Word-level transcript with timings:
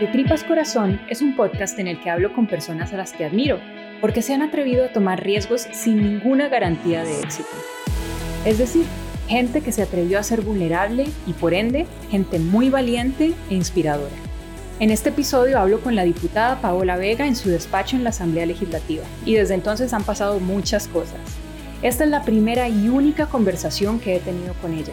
De 0.00 0.06
Tripas 0.06 0.44
Corazón 0.44 1.00
es 1.10 1.22
un 1.22 1.34
podcast 1.34 1.76
en 1.80 1.88
el 1.88 2.00
que 2.00 2.08
hablo 2.08 2.32
con 2.32 2.46
personas 2.46 2.92
a 2.92 2.96
las 2.96 3.12
que 3.12 3.24
admiro, 3.24 3.58
porque 4.00 4.22
se 4.22 4.32
han 4.32 4.42
atrevido 4.42 4.84
a 4.84 4.92
tomar 4.92 5.24
riesgos 5.24 5.66
sin 5.72 6.00
ninguna 6.00 6.48
garantía 6.48 7.02
de 7.02 7.18
éxito. 7.20 7.48
Es 8.44 8.58
decir, 8.58 8.84
gente 9.26 9.60
que 9.60 9.72
se 9.72 9.82
atrevió 9.82 10.20
a 10.20 10.22
ser 10.22 10.42
vulnerable 10.42 11.08
y 11.26 11.32
por 11.32 11.52
ende, 11.52 11.84
gente 12.10 12.38
muy 12.38 12.70
valiente 12.70 13.32
e 13.50 13.54
inspiradora. 13.54 14.14
En 14.78 14.90
este 14.92 15.08
episodio 15.08 15.58
hablo 15.58 15.80
con 15.80 15.96
la 15.96 16.04
diputada 16.04 16.60
Paola 16.60 16.96
Vega 16.96 17.26
en 17.26 17.34
su 17.34 17.48
despacho 17.48 17.96
en 17.96 18.04
la 18.04 18.10
Asamblea 18.10 18.46
Legislativa, 18.46 19.02
y 19.26 19.34
desde 19.34 19.54
entonces 19.54 19.92
han 19.92 20.04
pasado 20.04 20.38
muchas 20.38 20.86
cosas. 20.86 21.18
Esta 21.82 22.04
es 22.04 22.10
la 22.10 22.22
primera 22.22 22.68
y 22.68 22.88
única 22.88 23.26
conversación 23.26 23.98
que 23.98 24.14
he 24.14 24.20
tenido 24.20 24.54
con 24.62 24.74
ella. 24.74 24.92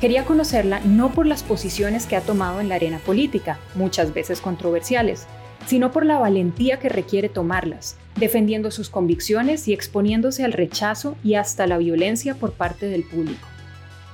Quería 0.00 0.24
conocerla 0.24 0.80
no 0.80 1.12
por 1.12 1.26
las 1.26 1.42
posiciones 1.42 2.06
que 2.06 2.16
ha 2.16 2.22
tomado 2.22 2.60
en 2.60 2.70
la 2.70 2.76
arena 2.76 2.98
política, 2.98 3.58
muchas 3.74 4.14
veces 4.14 4.40
controversiales, 4.40 5.26
sino 5.66 5.92
por 5.92 6.06
la 6.06 6.18
valentía 6.18 6.78
que 6.78 6.88
requiere 6.88 7.28
tomarlas, 7.28 7.96
defendiendo 8.16 8.70
sus 8.70 8.88
convicciones 8.88 9.68
y 9.68 9.74
exponiéndose 9.74 10.42
al 10.42 10.54
rechazo 10.54 11.16
y 11.22 11.34
hasta 11.34 11.66
la 11.66 11.76
violencia 11.76 12.34
por 12.34 12.52
parte 12.52 12.86
del 12.86 13.04
público. 13.04 13.46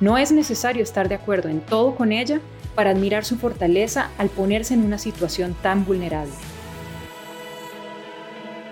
No 0.01 0.19
es 0.19 0.33
necesario 0.33 0.83
estar 0.83 1.09
de 1.09 1.15
acuerdo 1.15 1.49
en 1.49 1.61
todo 1.61 1.95
con 1.95 2.11
ella 2.11 2.41
para 2.75 2.91
admirar 2.91 3.25
su 3.25 3.37
fortaleza 3.37 4.11
al 4.19 4.29
ponerse 4.29 4.75
en 4.75 4.85
una 4.85 4.99
situación 4.99 5.55
tan 5.63 5.85
vulnerable. 5.85 6.33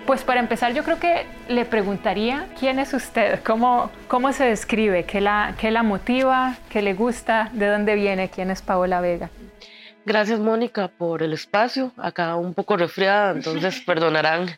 Pues 0.05 0.23
para 0.23 0.39
empezar 0.39 0.73
yo 0.73 0.83
creo 0.83 0.99
que 0.99 1.25
le 1.47 1.65
preguntaría 1.65 2.47
quién 2.59 2.77
es 2.77 2.93
usted, 2.93 3.39
cómo, 3.43 3.89
cómo 4.07 4.31
se 4.33 4.43
describe, 4.43 5.05
¿Qué 5.05 5.19
la, 5.19 5.55
qué 5.59 5.71
la 5.71 5.81
motiva, 5.81 6.57
qué 6.69 6.83
le 6.83 6.93
gusta, 6.93 7.49
de 7.53 7.67
dónde 7.67 7.95
viene, 7.95 8.29
quién 8.29 8.51
es 8.51 8.61
Paola 8.61 9.01
Vega. 9.01 9.31
Gracias 10.05 10.39
Mónica 10.39 10.89
por 10.89 11.23
el 11.23 11.33
espacio, 11.33 11.91
acá 11.97 12.35
un 12.35 12.53
poco 12.53 12.77
resfriada, 12.77 13.31
entonces 13.31 13.81
perdonarán 13.85 14.51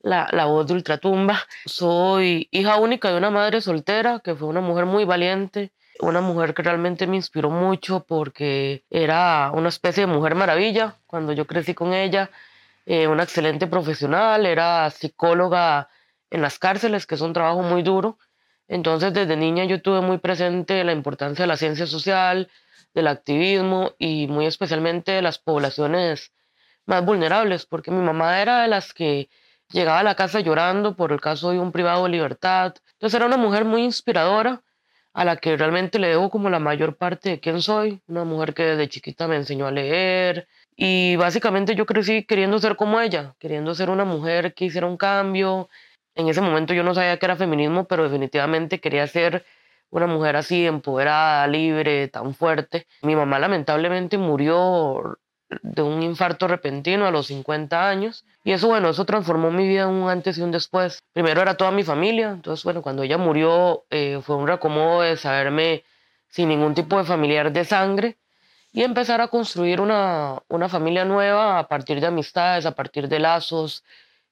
la, 0.00 0.28
la, 0.30 0.44
voz 0.44 0.68
de 0.68 0.74
ultratumba. 0.74 1.40
Soy 1.66 2.46
hija 2.52 2.76
única 2.76 3.10
de 3.10 3.18
una 3.18 3.30
madre 3.30 3.60
soltera 3.60 4.20
que 4.22 4.36
fue 4.36 4.46
una 4.46 4.60
mujer 4.60 4.86
muy 4.86 5.04
valiente, 5.04 5.72
una 5.98 6.20
mujer 6.20 6.54
que 6.54 6.62
realmente 6.62 7.08
me 7.08 7.16
inspiró 7.16 7.50
mucho 7.50 8.04
porque 8.06 8.84
era 8.90 9.50
una 9.52 9.70
especie 9.70 10.06
de 10.06 10.12
mujer 10.12 10.36
maravilla. 10.36 10.94
Cuando 11.08 11.32
yo 11.32 11.46
crecí 11.48 11.74
con 11.74 11.92
ella, 11.94 12.30
eh, 12.86 13.06
una 13.08 13.22
excelente 13.24 13.66
profesional, 13.66 14.46
era 14.46 14.90
psicóloga 14.90 15.88
en 16.30 16.42
las 16.42 16.58
cárceles, 16.58 17.06
que 17.06 17.14
es 17.14 17.20
un 17.20 17.32
trabajo 17.32 17.62
muy 17.62 17.82
duro. 17.82 18.18
Entonces, 18.68 19.12
desde 19.12 19.36
niña 19.36 19.64
yo 19.64 19.82
tuve 19.82 20.00
muy 20.00 20.18
presente 20.18 20.84
la 20.84 20.92
importancia 20.92 21.44
de 21.44 21.46
la 21.48 21.56
ciencia 21.56 21.86
social, 21.86 22.50
del 22.94 23.08
activismo 23.08 23.92
y 23.98 24.26
muy 24.28 24.46
especialmente 24.46 25.12
de 25.12 25.22
las 25.22 25.38
poblaciones 25.38 26.32
más 26.86 27.04
vulnerables, 27.04 27.66
porque 27.66 27.90
mi 27.90 28.02
mamá 28.02 28.40
era 28.40 28.62
de 28.62 28.68
las 28.68 28.94
que 28.94 29.28
llegaba 29.70 30.00
a 30.00 30.04
la 30.04 30.14
casa 30.14 30.40
llorando 30.40 30.96
por 30.96 31.12
el 31.12 31.20
caso 31.20 31.50
de 31.50 31.58
un 31.58 31.72
privado 31.72 32.04
de 32.04 32.10
libertad. 32.10 32.74
Entonces 32.92 33.16
era 33.16 33.26
una 33.26 33.36
mujer 33.36 33.64
muy 33.64 33.82
inspiradora 33.82 34.62
a 35.12 35.24
la 35.24 35.36
que 35.36 35.56
realmente 35.56 35.98
le 35.98 36.08
debo 36.08 36.30
como 36.30 36.50
la 36.50 36.58
mayor 36.58 36.96
parte 36.96 37.30
de 37.30 37.40
quién 37.40 37.62
soy, 37.62 38.00
una 38.08 38.24
mujer 38.24 38.54
que 38.54 38.64
desde 38.64 38.88
chiquita 38.88 39.28
me 39.28 39.36
enseñó 39.36 39.66
a 39.66 39.70
leer, 39.70 40.48
y 40.76 41.16
básicamente 41.16 41.74
yo 41.74 41.86
crecí 41.86 42.24
queriendo 42.24 42.58
ser 42.58 42.76
como 42.76 43.00
ella, 43.00 43.34
queriendo 43.38 43.74
ser 43.74 43.90
una 43.90 44.04
mujer 44.04 44.54
que 44.54 44.66
hiciera 44.66 44.86
un 44.86 44.96
cambio. 44.96 45.68
En 46.14 46.28
ese 46.28 46.40
momento 46.40 46.74
yo 46.74 46.82
no 46.82 46.94
sabía 46.94 47.16
que 47.18 47.26
era 47.26 47.36
feminismo, 47.36 47.84
pero 47.84 48.04
definitivamente 48.04 48.80
quería 48.80 49.06
ser 49.06 49.44
una 49.90 50.06
mujer 50.06 50.36
así, 50.36 50.66
empoderada, 50.66 51.46
libre, 51.46 52.08
tan 52.08 52.34
fuerte. 52.34 52.86
Mi 53.02 53.14
mamá 53.14 53.38
lamentablemente 53.38 54.18
murió 54.18 55.18
de 55.62 55.82
un 55.82 56.02
infarto 56.02 56.48
repentino 56.48 57.06
a 57.06 57.12
los 57.12 57.28
50 57.28 57.88
años. 57.88 58.24
Y 58.42 58.52
eso, 58.52 58.66
bueno, 58.66 58.90
eso 58.90 59.04
transformó 59.04 59.52
mi 59.52 59.68
vida 59.68 59.86
un 59.86 60.08
antes 60.08 60.38
y 60.38 60.42
un 60.42 60.50
después. 60.50 60.98
Primero 61.12 61.40
era 61.40 61.56
toda 61.56 61.70
mi 61.70 61.84
familia, 61.84 62.30
entonces, 62.30 62.64
bueno, 62.64 62.82
cuando 62.82 63.04
ella 63.04 63.18
murió 63.18 63.84
eh, 63.90 64.20
fue 64.22 64.36
un 64.36 64.48
reacomodo 64.48 65.02
de 65.02 65.16
saberme 65.16 65.84
sin 66.28 66.48
ningún 66.48 66.74
tipo 66.74 66.98
de 66.98 67.04
familiar 67.04 67.52
de 67.52 67.64
sangre 67.64 68.16
y 68.74 68.82
empezar 68.82 69.20
a 69.20 69.28
construir 69.28 69.80
una, 69.80 70.42
una, 70.48 70.68
familia 70.68 71.04
nueva 71.04 71.60
a 71.60 71.68
partir 71.68 72.00
de 72.00 72.08
amistades, 72.08 72.66
a 72.66 72.72
partir 72.72 73.08
de 73.08 73.20
lazos 73.20 73.84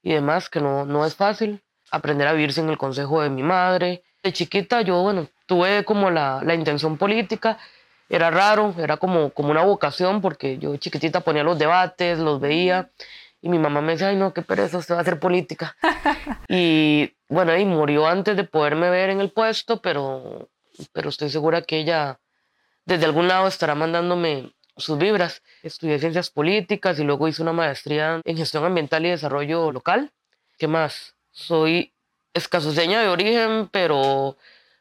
y 0.03 0.15
demás, 0.15 0.51
que 0.51 0.61
no, 0.61 0.85
no 0.85 1.07
es 1.07 1.15
fácil. 1.15 1.63
Aprender 1.93 2.27
a 2.27 2.33
vivir 2.33 2.53
sin 2.53 2.69
el 2.69 2.77
consejo 2.77 3.23
de 3.23 3.31
mi 3.31 3.45
madre. 3.45 4.03
De 4.21 4.33
chiquita 4.33 4.83
yo, 4.83 5.01
bueno, 5.01 5.29
tuve 5.47 5.85
como 5.85 6.11
la, 6.11 6.43
la 6.45 6.55
intención 6.55 6.99
política, 6.99 7.57
era 8.09 8.33
raro, 8.33 8.75
era 8.79 8.97
como, 8.97 9.31
como 9.31 9.53
una 9.53 9.63
vocación, 9.63 10.21
porque 10.21 10.59
yo 10.59 10.77
chiquitita 10.77 11.21
ponía 11.21 11.45
los 11.45 11.57
debates, 11.57 12.19
los 12.19 12.41
veía, 12.41 12.91
y 13.41 13.49
mi 13.49 13.61
mamá 13.61 13.81
me 13.81 13.93
decía, 13.93 14.09
ay 14.09 14.17
no, 14.17 14.35
qué 14.35 14.43
pereza, 14.43 14.79
usted 14.79 14.95
va 14.95 14.99
a 14.99 15.03
hacer 15.03 15.21
política. 15.21 15.77
y 16.49 17.15
bueno, 17.29 17.57
y 17.57 17.65
murió 17.65 18.09
antes 18.09 18.37
de 18.37 18.43
poderme 18.43 18.91
ver 18.91 19.11
en 19.11 19.21
el 19.21 19.31
puesto, 19.31 19.81
pero, 19.81 20.49
pero 20.93 21.11
estoy 21.11 21.31
segura 21.31 21.63
que 21.63 21.79
ella 21.79 22.19
desde 22.85 23.05
algún 23.05 23.29
lado 23.29 23.47
estará 23.47 23.75
mandándome 23.75 24.53
sus 24.77 24.99
vibras. 24.99 25.43
Estudié 25.63 25.99
ciencias 25.99 26.31
políticas 26.31 26.99
y 26.99 27.05
luego 27.05 27.29
hice 27.29 27.43
una 27.43 27.53
maestría 27.53 28.21
en 28.25 28.37
gestión 28.37 28.65
ambiental 28.65 29.05
y 29.07 29.11
desarrollo 29.11 29.73
local. 29.73 30.13
¿Qué 30.59 30.69
más? 30.69 31.15
Soy 31.31 31.93
escasoseña 32.35 33.01
de 33.01 33.09
origen, 33.09 33.69
pero 33.71 34.37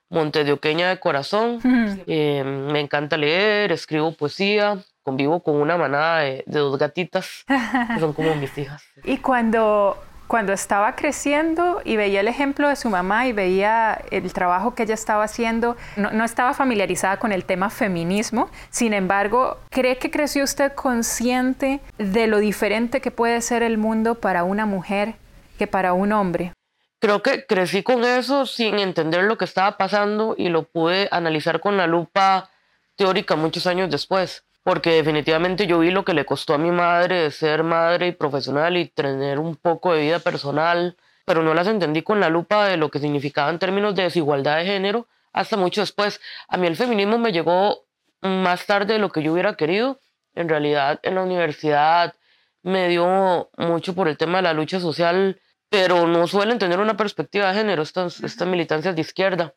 montedioqueña 0.09 0.89
de 0.89 0.99
corazón. 0.99 1.59
Eh, 2.07 2.43
me 2.43 2.79
encanta 2.79 3.15
leer, 3.15 3.71
escribo 3.71 4.11
poesía, 4.13 4.83
convivo 5.03 5.41
con 5.43 5.55
una 5.55 5.77
manada 5.77 6.19
de, 6.21 6.43
de 6.45 6.59
dos 6.59 6.77
gatitas 6.77 7.45
que 7.47 7.99
son 7.99 8.13
como 8.13 8.35
mis 8.35 8.57
hijas. 8.57 8.83
Y 9.03 9.17
cuando 9.17 9.97
cuando 10.31 10.53
estaba 10.53 10.95
creciendo 10.95 11.81
y 11.83 11.97
veía 11.97 12.21
el 12.21 12.29
ejemplo 12.29 12.69
de 12.69 12.77
su 12.77 12.89
mamá 12.89 13.27
y 13.27 13.33
veía 13.33 14.01
el 14.11 14.31
trabajo 14.31 14.75
que 14.75 14.83
ella 14.83 14.93
estaba 14.93 15.25
haciendo, 15.25 15.75
no, 15.97 16.23
estaba 16.23 16.53
familiarizada 16.53 17.19
con 17.19 17.33
el 17.33 17.43
tema 17.43 17.69
feminismo, 17.69 18.49
sin 18.69 18.93
embargo, 18.93 19.59
¿cree 19.69 19.97
que 19.97 20.09
creció 20.09 20.45
usted 20.45 20.71
consciente 20.71 21.81
de 21.97 22.27
lo 22.27 22.37
diferente 22.37 23.01
que 23.01 23.11
puede 23.11 23.41
ser 23.41 23.61
el 23.61 23.77
mundo 23.77 24.21
para 24.21 24.45
una 24.45 24.65
mujer 24.65 25.15
que 25.59 25.67
para 25.67 25.91
un 25.91 26.13
hombre? 26.13 26.53
Creo 26.99 27.21
que 27.21 27.45
crecí 27.45 27.83
con 27.83 28.05
eso 28.05 28.45
sin 28.45 28.79
entender 28.79 29.25
lo 29.25 29.37
que 29.37 29.43
estaba 29.43 29.75
pasando 29.75 30.35
y 30.37 30.47
lo 30.47 30.63
pude 30.63 31.09
analizar 31.11 31.59
con 31.59 31.75
la 31.75 31.87
lupa 31.87 32.49
teórica 32.95 33.35
muchos 33.35 33.67
años 33.67 33.89
después 33.89 34.45
porque 34.63 34.91
definitivamente 34.91 35.65
yo 35.65 35.79
vi 35.79 35.91
lo 35.91 36.05
que 36.05 36.13
le 36.13 36.25
costó 36.25 36.53
a 36.53 36.57
mi 36.57 36.71
madre 36.71 37.23
de 37.23 37.31
ser 37.31 37.63
madre 37.63 38.07
y 38.07 38.11
profesional 38.11 38.77
y 38.77 38.87
tener 38.87 39.39
un 39.39 39.55
poco 39.55 39.93
de 39.93 40.01
vida 40.01 40.19
personal, 40.19 40.97
pero 41.25 41.41
no 41.41 41.53
las 41.53 41.67
entendí 41.67 42.03
con 42.03 42.19
la 42.19 42.29
lupa 42.29 42.67
de 42.67 42.77
lo 42.77 42.91
que 42.91 42.99
significaba 42.99 43.49
en 43.49 43.59
términos 43.59 43.95
de 43.95 44.03
desigualdad 44.03 44.57
de 44.57 44.65
género 44.65 45.07
hasta 45.33 45.57
mucho 45.57 45.81
después. 45.81 46.21
A 46.47 46.57
mí 46.57 46.67
el 46.67 46.75
feminismo 46.75 47.17
me 47.17 47.31
llegó 47.31 47.85
más 48.21 48.65
tarde 48.65 48.93
de 48.93 48.99
lo 48.99 49.09
que 49.11 49.23
yo 49.23 49.33
hubiera 49.33 49.55
querido. 49.55 49.99
En 50.35 50.47
realidad 50.47 50.99
en 51.03 51.15
la 51.15 51.23
universidad 51.23 52.15
me 52.63 52.87
dio 52.87 53.49
mucho 53.57 53.95
por 53.95 54.07
el 54.07 54.17
tema 54.17 54.37
de 54.37 54.43
la 54.43 54.53
lucha 54.53 54.79
social, 54.79 55.41
pero 55.69 56.05
no 56.05 56.27
suelen 56.27 56.59
tener 56.59 56.79
una 56.79 56.97
perspectiva 56.97 57.47
de 57.47 57.55
género, 57.55 57.81
estas, 57.81 58.21
estas 58.21 58.47
militancias 58.47 58.95
de 58.95 59.01
izquierda. 59.01 59.55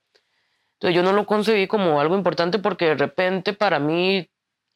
Entonces 0.75 0.97
yo 0.97 1.03
no 1.03 1.13
lo 1.13 1.27
concebí 1.27 1.67
como 1.67 2.01
algo 2.01 2.17
importante 2.17 2.59
porque 2.59 2.87
de 2.87 2.95
repente 2.95 3.53
para 3.53 3.79
mí 3.79 4.29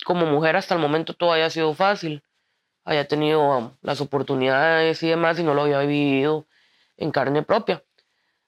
como 0.04 0.26
mujer 0.26 0.56
hasta 0.56 0.74
el 0.74 0.80
momento 0.80 1.14
todo 1.14 1.32
haya 1.32 1.50
sido 1.50 1.74
fácil, 1.74 2.22
haya 2.84 3.06
tenido 3.06 3.58
um, 3.58 3.70
las 3.82 4.00
oportunidades 4.00 5.02
y 5.02 5.08
demás 5.08 5.38
y 5.38 5.42
no 5.42 5.54
lo 5.54 5.62
había 5.62 5.80
vivido 5.80 6.46
en 6.96 7.10
carne 7.10 7.42
propia. 7.42 7.82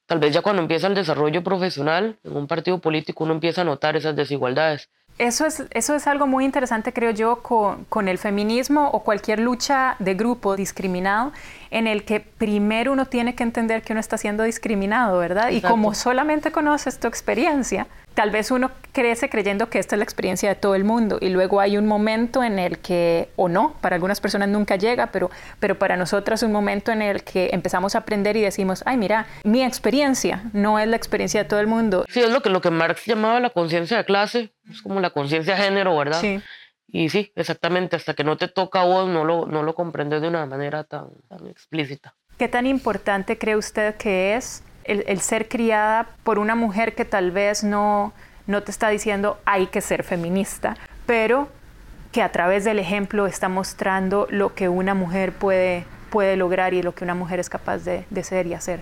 Tal 0.07 0.19
vez 0.19 0.33
ya 0.33 0.43
cuando 0.43 0.63
empieza 0.63 0.87
el 0.87 0.95
desarrollo 0.95 1.45
profesional 1.45 2.19
en 2.25 2.37
un 2.37 2.47
partido 2.47 2.79
político 2.79 3.25
uno 3.25 3.35
empieza 3.35 3.61
a 3.61 3.65
notar 3.65 3.97
esas 3.97 4.17
desigualdades. 4.17 4.89
Eso 5.19 5.45
es, 5.45 5.65
eso 5.73 5.95
es 5.95 6.07
algo 6.07 6.27
muy 6.27 6.47
interesante, 6.47 6.95
creo 6.95 7.11
yo, 7.11 7.43
con, 7.43 7.85
con 7.85 8.09
el 8.09 8.17
feminismo 8.17 8.89
o 8.89 9.05
cualquier 9.05 9.39
lucha 9.39 9.97
de 9.99 10.15
grupo 10.15 10.57
discriminado, 10.57 11.33
en 11.71 11.87
el 11.87 12.05
que 12.05 12.21
primero 12.21 12.93
uno 12.93 13.07
tiene 13.07 13.35
que 13.35 13.43
entender 13.43 13.83
que 13.83 13.93
uno 13.93 14.01
está 14.01 14.19
siendo 14.19 14.43
discriminado, 14.43 15.19
¿verdad? 15.19 15.51
Y 15.51 15.61
como 15.61 15.95
solamente 15.95 16.51
conoces 16.51 16.99
tu 16.99 17.07
experiencia, 17.07 17.87
tal 18.15 18.31
vez 18.31 18.51
uno 18.51 18.71
crece 18.93 19.29
creyendo 19.29 19.71
que 19.71 19.79
esta 19.79 19.95
es 19.95 19.99
la 19.99 20.05
experiencia 20.05 20.49
de 20.49 20.55
todo 20.57 20.75
el 20.75 20.85
mundo 20.85 21.19
y 21.21 21.29
luego 21.29 21.61
hay 21.61 21.77
un 21.77 21.87
momento 21.87 22.43
en 22.43 22.59
el 22.59 22.79
que, 22.79 23.29
o 23.37 23.49
no, 23.49 23.75
para 23.81 23.95
algunas 23.95 24.21
personas 24.21 24.49
nunca 24.49 24.77
llega, 24.77 25.09
pero, 25.09 25.31
pero 25.61 25.79
para 25.79 25.97
nosotras 25.97 26.43
un 26.43 26.53
momento 26.53 26.91
en 26.91 27.03
el 27.03 27.23
que 27.23 27.51
empezamos 27.53 27.95
a 27.95 27.99
aprender 27.99 28.37
y 28.37 28.43
decimos, 28.43 28.83
ay, 28.85 28.97
mira, 28.97 29.27
mi 29.45 29.63
experiencia 29.63 30.43
no 30.53 30.79
es 30.79 30.89
la 30.89 30.97
experiencia 30.97 31.43
de 31.43 31.49
todo 31.49 31.61
el 31.61 31.67
mundo. 31.67 32.05
Sí, 32.09 32.21
es 32.21 32.31
lo 32.31 32.43
que, 32.43 32.51
lo 32.51 32.61
que 32.61 32.71
Marx 32.71 33.07
llamaba 33.07 33.39
la 33.41 33.51
conciencia 33.51 33.97
de 33.97 34.05
clase, 34.05 34.53
es 34.69 34.83
como 34.83 35.01
la 35.01 35.11
conciencia 35.11 35.55
de 35.55 35.63
género, 35.63 35.97
¿verdad? 35.97 36.21
Sí. 36.21 36.41
Y 36.93 37.09
sí, 37.09 37.33
exactamente, 37.37 37.97
hasta 37.97 38.15
que 38.15 38.25
no 38.25 38.37
te 38.37 38.49
toca 38.49 38.81
a 38.81 38.85
vos, 38.85 39.09
no 39.09 39.25
lo, 39.25 39.47
no 39.47 39.63
lo 39.63 39.75
comprendes 39.75 40.23
de 40.23 40.29
una 40.29 40.45
manera 40.47 40.85
tan, 40.85 41.09
tan 41.29 41.47
explícita. 41.47 42.15
¿Qué 42.37 42.49
tan 42.49 42.67
importante 42.67 43.39
cree 43.39 43.57
usted 43.57 43.97
que 43.97 44.35
es 44.35 44.65
el, 44.85 45.21
ser 45.21 45.49
criada 45.49 46.09
por 46.25 46.39
una 46.39 46.55
mujer 46.55 46.95
que 46.95 47.05
tal 47.05 47.31
vez 47.31 47.63
no, 47.63 48.13
no 48.47 48.63
te 48.63 48.71
está 48.71 48.89
diciendo 48.89 49.39
hay 49.45 49.67
que 49.67 49.81
ser 49.81 50.03
feminista, 50.03 50.77
pero 51.07 51.49
que 52.13 52.23
a 52.23 52.33
través 52.33 52.65
del 52.65 52.79
ejemplo 52.79 53.27
está 53.27 53.49
mostrando 53.49 54.27
lo 54.31 54.55
que 54.55 54.69
una 54.69 54.95
mujer 54.95 55.33
puede, 55.33 55.85
puede 56.11 56.37
lograr 56.37 56.75
y 56.75 56.83
lo 56.83 56.95
que 56.95 57.05
una 57.05 57.15
mujer 57.15 57.39
es 57.39 57.49
capaz 57.49 57.79
de, 57.85 58.05
de 58.11 58.25
ser 58.25 58.47
y 58.47 58.55
hacer. 58.55 58.81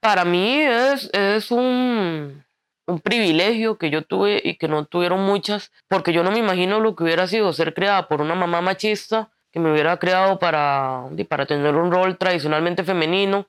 Para 0.00 0.24
mí 0.24 0.60
es, 0.62 1.10
es 1.12 1.50
un, 1.50 2.44
un 2.92 3.00
privilegio 3.00 3.78
que 3.78 3.90
yo 3.90 4.02
tuve 4.02 4.40
y 4.44 4.56
que 4.56 4.68
no 4.68 4.84
tuvieron 4.84 5.20
muchas, 5.24 5.72
porque 5.88 6.12
yo 6.12 6.22
no 6.22 6.30
me 6.30 6.38
imagino 6.38 6.80
lo 6.80 6.94
que 6.94 7.04
hubiera 7.04 7.26
sido 7.26 7.52
ser 7.52 7.72
creada 7.74 8.06
por 8.06 8.20
una 8.20 8.34
mamá 8.34 8.60
machista 8.60 9.30
que 9.50 9.60
me 9.60 9.72
hubiera 9.72 9.96
creado 9.98 10.38
para, 10.38 11.04
para 11.28 11.46
tener 11.46 11.74
un 11.74 11.90
rol 11.90 12.16
tradicionalmente 12.16 12.84
femenino 12.84 13.46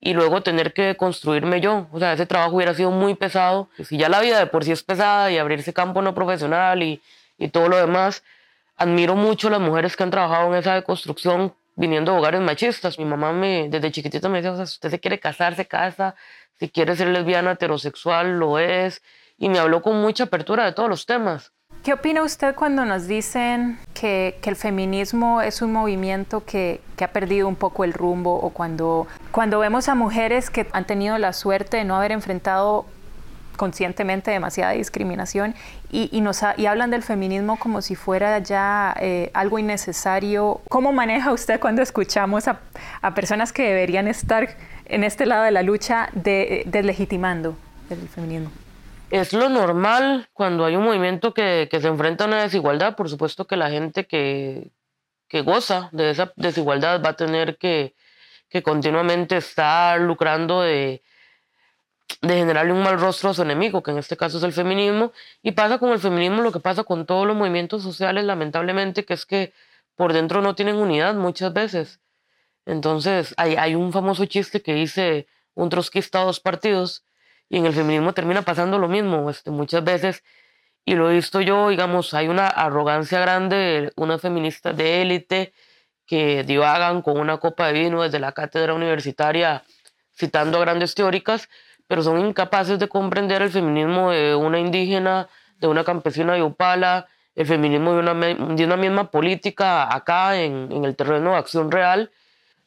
y 0.00 0.14
luego 0.14 0.42
tener 0.42 0.72
que 0.72 0.96
construirme 0.96 1.60
yo. 1.60 1.86
O 1.92 1.98
sea, 1.98 2.12
ese 2.12 2.26
trabajo 2.26 2.56
hubiera 2.56 2.74
sido 2.74 2.90
muy 2.90 3.14
pesado. 3.14 3.68
Si 3.84 3.96
ya 3.96 4.08
la 4.08 4.20
vida 4.20 4.38
de 4.38 4.46
por 4.46 4.64
sí 4.64 4.72
es 4.72 4.82
pesada 4.82 5.30
y 5.30 5.38
abrirse 5.38 5.72
campo 5.72 6.02
no 6.02 6.14
profesional 6.14 6.82
y, 6.82 7.00
y 7.38 7.48
todo 7.48 7.68
lo 7.68 7.76
demás, 7.76 8.24
admiro 8.76 9.14
mucho 9.14 9.48
las 9.48 9.60
mujeres 9.60 9.96
que 9.96 10.02
han 10.02 10.10
trabajado 10.10 10.48
en 10.48 10.58
esa 10.58 10.74
deconstrucción 10.74 11.54
viniendo 11.74 12.12
de 12.12 12.18
hogares 12.18 12.40
machistas. 12.40 12.98
Mi 12.98 13.04
mamá 13.04 13.32
me, 13.32 13.68
desde 13.68 13.90
chiquitita 13.90 14.28
me 14.28 14.38
decía, 14.38 14.52
o 14.52 14.56
sea, 14.56 14.66
si 14.66 14.74
usted 14.74 14.90
se 14.90 15.00
quiere 15.00 15.20
casar, 15.20 15.54
se 15.56 15.66
casa, 15.66 16.14
si 16.58 16.68
quiere 16.68 16.96
ser 16.96 17.08
lesbiana, 17.08 17.52
heterosexual, 17.52 18.38
lo 18.38 18.58
es. 18.58 19.02
Y 19.38 19.48
me 19.48 19.58
habló 19.58 19.82
con 19.82 20.00
mucha 20.00 20.24
apertura 20.24 20.64
de 20.64 20.72
todos 20.72 20.88
los 20.88 21.06
temas. 21.06 21.52
¿Qué 21.82 21.92
opina 21.92 22.22
usted 22.22 22.54
cuando 22.54 22.84
nos 22.84 23.08
dicen 23.08 23.80
que, 23.92 24.38
que 24.40 24.50
el 24.50 24.56
feminismo 24.56 25.40
es 25.42 25.62
un 25.62 25.72
movimiento 25.72 26.44
que, 26.44 26.80
que, 26.96 27.02
ha 27.02 27.10
perdido 27.10 27.48
un 27.48 27.56
poco 27.56 27.82
el 27.82 27.92
rumbo 27.92 28.36
o 28.36 28.50
cuando, 28.50 29.08
cuando 29.32 29.58
vemos 29.58 29.88
a 29.88 29.96
mujeres 29.96 30.48
que 30.48 30.68
han 30.72 30.86
tenido 30.86 31.18
la 31.18 31.32
suerte 31.32 31.78
de 31.78 31.84
no 31.84 31.96
haber 31.96 32.12
enfrentado 32.12 32.86
conscientemente 33.62 34.32
demasiada 34.32 34.72
discriminación 34.72 35.54
y, 35.92 36.08
y 36.10 36.20
nos 36.20 36.40
y 36.56 36.66
hablan 36.66 36.90
del 36.90 37.04
feminismo 37.04 37.60
como 37.60 37.80
si 37.80 37.94
fuera 37.94 38.40
ya 38.40 38.92
eh, 39.00 39.30
algo 39.34 39.56
innecesario. 39.56 40.60
¿Cómo 40.68 40.92
maneja 40.92 41.32
usted 41.32 41.60
cuando 41.60 41.80
escuchamos 41.80 42.48
a, 42.48 42.58
a, 43.02 43.14
personas 43.14 43.52
que 43.52 43.62
deberían 43.62 44.08
estar 44.08 44.56
en 44.86 45.04
este 45.04 45.26
lado 45.26 45.44
de 45.44 45.52
la 45.52 45.62
lucha 45.62 46.08
de, 46.12 46.64
deslegitimando 46.66 47.56
el 47.88 48.08
feminismo? 48.08 48.50
Es 49.12 49.32
lo 49.32 49.48
normal 49.48 50.26
cuando 50.32 50.64
hay 50.64 50.74
un 50.74 50.82
movimiento 50.82 51.32
que, 51.32 51.68
que 51.70 51.80
se 51.80 51.86
enfrenta 51.86 52.24
a 52.24 52.26
una 52.26 52.42
desigualdad. 52.42 52.96
Por 52.96 53.08
supuesto 53.08 53.46
que 53.46 53.56
la 53.56 53.70
gente 53.70 54.08
que, 54.08 54.72
que 55.28 55.42
goza 55.42 55.88
de 55.92 56.10
esa 56.10 56.32
desigualdad 56.34 57.00
va 57.00 57.10
a 57.10 57.16
tener 57.16 57.58
que, 57.58 57.94
que 58.48 58.64
continuamente 58.64 59.36
estar 59.36 60.00
lucrando 60.00 60.62
de, 60.62 61.00
de 62.20 62.34
generarle 62.36 62.72
un 62.72 62.82
mal 62.82 63.00
rostro 63.00 63.30
a 63.30 63.34
su 63.34 63.42
enemigo, 63.42 63.82
que 63.82 63.90
en 63.90 63.98
este 63.98 64.16
caso 64.16 64.38
es 64.38 64.44
el 64.44 64.52
feminismo, 64.52 65.12
y 65.42 65.52
pasa 65.52 65.78
con 65.78 65.90
el 65.90 65.98
feminismo 65.98 66.42
lo 66.42 66.52
que 66.52 66.60
pasa 66.60 66.84
con 66.84 67.06
todos 67.06 67.26
los 67.26 67.36
movimientos 67.36 67.82
sociales, 67.82 68.24
lamentablemente, 68.24 69.04
que 69.04 69.14
es 69.14 69.26
que 69.26 69.52
por 69.96 70.12
dentro 70.12 70.40
no 70.40 70.54
tienen 70.54 70.76
unidad 70.76 71.14
muchas 71.14 71.52
veces. 71.52 72.00
Entonces, 72.64 73.34
hay, 73.36 73.56
hay 73.56 73.74
un 73.74 73.92
famoso 73.92 74.24
chiste 74.26 74.62
que 74.62 74.74
dice 74.74 75.26
un 75.54 75.68
trotskista 75.68 76.20
dos 76.20 76.40
partidos, 76.40 77.04
y 77.48 77.58
en 77.58 77.66
el 77.66 77.72
feminismo 77.72 78.14
termina 78.14 78.42
pasando 78.42 78.78
lo 78.78 78.88
mismo, 78.88 79.28
este, 79.28 79.50
muchas 79.50 79.84
veces, 79.84 80.22
y 80.84 80.94
lo 80.94 81.10
he 81.10 81.14
visto 81.14 81.40
yo, 81.40 81.68
digamos, 81.68 82.14
hay 82.14 82.28
una 82.28 82.46
arrogancia 82.46 83.20
grande, 83.20 83.92
una 83.96 84.18
feminista 84.18 84.72
de 84.72 85.02
élite 85.02 85.52
que 86.06 86.44
divagan 86.44 87.02
con 87.02 87.18
una 87.18 87.38
copa 87.38 87.68
de 87.68 87.72
vino 87.74 88.02
desde 88.02 88.18
la 88.18 88.32
cátedra 88.32 88.74
universitaria 88.74 89.62
citando 90.12 90.58
a 90.58 90.60
grandes 90.62 90.94
teóricas, 90.94 91.48
pero 91.92 92.02
son 92.02 92.18
incapaces 92.24 92.78
de 92.78 92.88
comprender 92.88 93.42
el 93.42 93.50
feminismo 93.50 94.12
de 94.12 94.34
una 94.34 94.58
indígena, 94.58 95.28
de 95.60 95.66
una 95.66 95.84
campesina 95.84 96.32
de 96.32 96.42
Upala, 96.42 97.06
el 97.34 97.44
feminismo 97.44 97.92
de 97.92 97.98
una, 97.98 98.14
de 98.14 98.64
una 98.64 98.78
misma 98.78 99.10
política 99.10 99.94
acá 99.94 100.40
en, 100.40 100.72
en, 100.72 100.86
el 100.86 100.96
terreno 100.96 101.32
de 101.32 101.36
acción 101.36 101.70
real. 101.70 102.10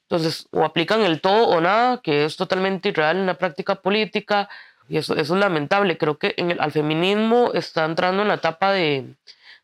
Entonces, 0.04 0.48
o 0.52 0.64
aplican 0.64 1.02
el 1.02 1.22
todo 1.22 1.48
o 1.48 1.60
nada, 1.60 2.02
que 2.04 2.26
es 2.26 2.38
totalmente 2.38 2.90
irreal 2.90 3.18
en 3.18 3.26
la 3.26 3.34
práctica 3.34 3.74
política, 3.74 4.48
y 4.88 4.98
eso, 4.98 5.16
eso 5.16 5.34
es 5.34 5.40
lamentable. 5.40 5.98
Creo 5.98 6.20
que 6.20 6.36
en 6.38 6.52
el, 6.52 6.62
al 6.62 6.72
feminismo 6.72 7.50
está 7.56 7.84
entrando 7.84 8.22
en 8.22 8.28
la 8.28 8.36
etapa 8.36 8.74
de, 8.74 9.16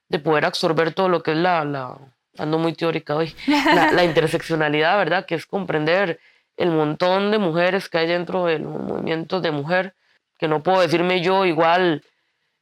de 0.09 0.17
poder 0.17 0.45
absorber 0.45 0.91
todo 0.95 1.07
lo 1.07 1.21
que 1.21 1.33
es 1.33 1.37
la, 1.37 1.63
la 1.65 1.99
ando 2.39 2.57
muy 2.57 2.73
teórica 2.73 3.15
hoy, 3.15 3.35
la, 3.45 3.91
la 3.91 4.03
interseccionalidad, 4.09 4.97
¿verdad? 4.97 5.27
Que 5.27 5.35
es 5.35 5.45
comprender 5.45 6.19
el 6.57 6.71
montón 6.71 7.31
de 7.31 7.38
mujeres 7.38 7.89
que 7.89 8.00
hay 8.00 8.07
dentro 8.07 8.45
del 8.45 8.63
movimiento 8.63 9.42
de 9.42 9.51
mujer, 9.51 9.95
que 10.38 10.48
no 10.48 10.63
puedo 10.63 10.81
decirme 10.81 11.21
yo 11.21 11.45
igual 11.45 12.03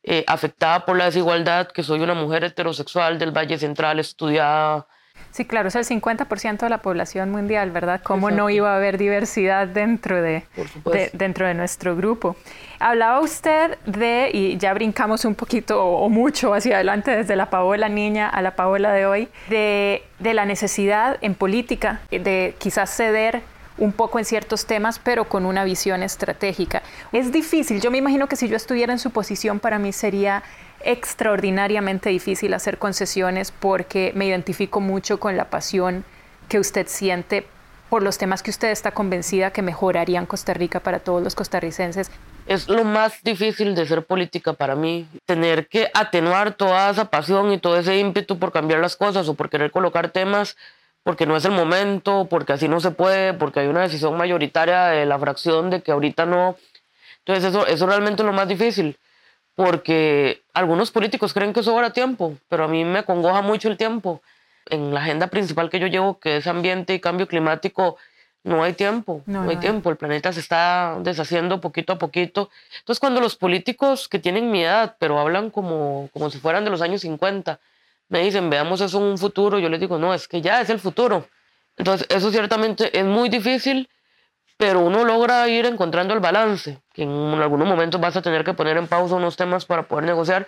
eh, 0.04 0.24
afectada 0.28 0.86
por 0.86 0.98
la 0.98 1.06
desigualdad, 1.06 1.68
que 1.68 1.84
soy 1.84 2.00
una 2.02 2.14
mujer 2.14 2.44
heterosexual 2.44 3.20
del 3.20 3.32
Valle 3.32 3.58
Central 3.58 4.00
estudiada. 4.00 4.88
Sí, 5.32 5.46
claro, 5.46 5.68
es 5.68 5.76
el 5.76 5.86
50% 5.86 6.60
de 6.60 6.70
la 6.70 6.80
población 6.80 7.30
mundial, 7.30 7.72
¿verdad? 7.72 8.02
¿Cómo 8.02 8.30
Exacto. 8.30 8.44
no 8.44 8.50
iba 8.50 8.74
a 8.74 8.78
haber 8.78 8.98
diversidad 8.98 9.68
dentro 9.68 10.22
de, 10.22 10.44
de, 10.86 11.10
dentro 11.14 11.46
de 11.46 11.54
nuestro 11.54 11.96
grupo? 11.96 12.36
Hablaba 12.80 13.20
usted 13.20 13.78
de, 13.86 14.32
y 14.34 14.58
ya 14.58 14.74
brincamos 14.74 15.26
un 15.26 15.36
poquito 15.36 15.84
o, 15.84 16.06
o 16.06 16.10
mucho 16.10 16.54
hacia 16.54 16.76
adelante 16.76 17.12
desde 17.12 17.36
la 17.36 17.50
Paola 17.50 17.90
niña 17.90 18.30
a 18.30 18.42
la 18.42 18.56
Paola 18.56 18.94
de 18.94 19.06
hoy, 19.06 19.28
de, 19.50 20.04
de 20.20 20.34
la 20.34 20.46
necesidad 20.46 21.18
en 21.22 21.36
política 21.36 22.00
de 22.10 22.56
quizás 22.58 22.90
ceder 22.90 23.42
un 23.80 23.92
poco 23.92 24.20
en 24.20 24.26
ciertos 24.26 24.66
temas, 24.66 25.00
pero 25.00 25.26
con 25.26 25.46
una 25.46 25.64
visión 25.64 26.04
estratégica. 26.04 26.84
Es 27.12 27.32
difícil, 27.32 27.82
yo 27.82 27.92
me 27.92 27.98
imagino 27.98 28.28
que 28.28 28.36
si 28.36 28.48
yo 28.48 28.56
estuviera 28.56 28.94
en 28.94 29.00
su 29.00 29.12
posición, 29.12 29.60
para 29.60 29.80
mí 29.80 29.92
sería 29.94 30.44
extraordinariamente 30.82 32.10
difícil 32.10 32.54
hacer 32.54 32.78
concesiones 32.78 33.52
porque 33.52 34.12
me 34.16 34.26
identifico 34.26 34.80
mucho 34.80 35.20
con 35.20 35.36
la 35.36 35.50
pasión 35.50 36.06
que 36.48 36.60
usted 36.60 36.88
siente 36.88 37.46
por 37.90 38.04
los 38.04 38.18
temas 38.18 38.44
que 38.44 38.52
usted 38.52 38.70
está 38.70 38.92
convencida 38.92 39.52
que 39.52 39.62
mejorarían 39.62 40.26
Costa 40.26 40.54
Rica 40.54 40.80
para 40.80 41.00
todos 41.00 41.24
los 41.24 41.34
costarricenses. 41.36 42.12
Es 42.46 42.70
lo 42.70 42.84
más 42.84 43.24
difícil 43.24 43.76
de 43.76 43.86
ser 43.86 44.06
política 44.06 44.54
para 44.54 44.76
mí, 44.76 45.08
tener 45.26 45.68
que 45.68 45.90
atenuar 45.94 46.54
toda 46.54 46.90
esa 46.90 47.06
pasión 47.06 47.52
y 47.52 47.58
todo 47.58 47.78
ese 47.78 47.98
ímpetu 47.98 48.38
por 48.38 48.52
cambiar 48.52 48.80
las 48.80 48.96
cosas 48.96 49.28
o 49.28 49.34
por 49.34 49.50
querer 49.50 49.72
colocar 49.72 50.12
temas 50.12 50.56
porque 51.04 51.26
no 51.26 51.36
es 51.36 51.46
el 51.46 51.52
momento, 51.52 52.28
porque 52.30 52.54
así 52.54 52.68
no 52.68 52.80
se 52.80 52.92
puede, 52.92 53.34
porque 53.34 53.62
hay 53.62 53.68
una 53.68 53.82
decisión 53.82 54.18
mayoritaria 54.18 54.86
de 54.86 55.06
la 55.06 55.18
fracción 55.20 55.70
de 55.70 55.82
que 55.82 55.92
ahorita 55.92 56.26
no. 56.26 56.58
Entonces 57.20 57.46
eso, 57.46 57.66
eso 57.68 57.88
realmente 57.88 58.22
es 58.22 58.26
lo 58.26 58.34
más 58.34 58.48
difícil, 58.48 58.98
porque 59.56 60.42
algunos 60.54 60.92
políticos 60.92 61.34
creen 61.34 61.54
que 61.54 61.64
sobra 61.64 61.92
tiempo, 61.92 62.38
pero 62.48 62.66
a 62.66 62.68
mí 62.68 62.86
me 62.86 63.04
congoja 63.04 63.42
mucho 63.42 63.70
el 63.70 63.78
tiempo. 63.78 64.22
En 64.70 64.94
la 64.94 65.02
agenda 65.02 65.28
principal 65.28 65.70
que 65.70 65.80
yo 65.80 65.88
llevo, 65.88 66.20
que 66.20 66.38
es 66.38 66.48
ambiente 66.48 66.94
y 66.94 67.00
cambio 67.00 67.28
climático, 67.28 67.98
no 68.44 68.64
hay 68.64 68.74
tiempo, 68.74 69.22
no, 69.26 69.44
no 69.44 69.50
hay 69.50 69.56
no. 69.56 69.62
tiempo, 69.62 69.90
el 69.90 69.98
planeta 69.98 70.32
se 70.32 70.40
está 70.40 70.98
deshaciendo 71.02 71.60
poquito 71.60 71.94
a 71.94 71.98
poquito. 71.98 72.50
Entonces 72.80 73.00
cuando 73.00 73.20
los 73.20 73.36
políticos 73.36 74.08
que 74.08 74.20
tienen 74.20 74.52
mi 74.52 74.64
edad, 74.64 74.96
pero 75.00 75.20
hablan 75.20 75.50
como, 75.50 76.10
como 76.14 76.30
si 76.30 76.40
fueran 76.40 76.64
de 76.64 76.70
los 76.70 76.82
años 76.82 77.02
50, 77.02 77.60
me 78.10 78.20
dicen, 78.20 78.50
veamos 78.50 78.82
eso 78.82 78.98
en 78.98 79.04
un 79.04 79.18
futuro, 79.18 79.60
yo 79.60 79.70
les 79.70 79.80
digo, 79.80 79.98
no, 79.98 80.14
es 80.14 80.28
que 80.28 80.42
ya 80.42 80.62
es 80.62 80.70
el 80.70 80.80
futuro. 80.80 81.28
Entonces, 81.78 82.08
eso 82.10 82.32
ciertamente 82.32 82.98
es 82.98 83.06
muy 83.06 83.30
difícil, 83.30 83.88
pero 84.58 84.82
uno 84.82 85.06
logra 85.06 85.48
ir 85.48 85.66
encontrando 85.66 86.14
el 86.14 86.20
balance, 86.20 86.82
que 86.92 87.04
en 87.04 87.34
algunos 87.42 87.68
momentos 87.68 88.02
vas 88.02 88.18
a 88.18 88.22
tener 88.22 88.44
que 88.44 88.54
poner 88.54 88.78
en 88.78 88.88
pausa 88.88 89.16
unos 89.16 89.38
temas 89.38 89.66
para 89.66 89.84
poder 89.84 90.06
negociar. 90.06 90.48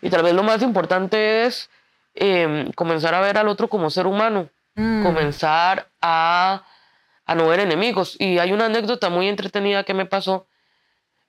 Y 0.00 0.08
tal 0.08 0.22
vez 0.22 0.32
lo 0.32 0.42
más 0.42 0.62
importante 0.62 1.44
es 1.44 1.68
eh, 2.14 2.70
comenzar 2.74 3.14
a 3.14 3.20
ver 3.20 3.36
al 3.36 3.48
otro 3.48 3.68
como 3.68 3.90
ser 3.90 4.06
humano, 4.06 4.48
mm. 4.76 5.02
comenzar 5.02 5.88
a, 6.00 6.64
a 7.26 7.34
no 7.34 7.48
ver 7.48 7.60
enemigos. 7.60 8.16
Y 8.18 8.38
hay 8.38 8.52
una 8.52 8.66
anécdota 8.66 9.10
muy 9.10 9.28
entretenida 9.28 9.84
que 9.84 9.94
me 9.94 10.06
pasó 10.06 10.46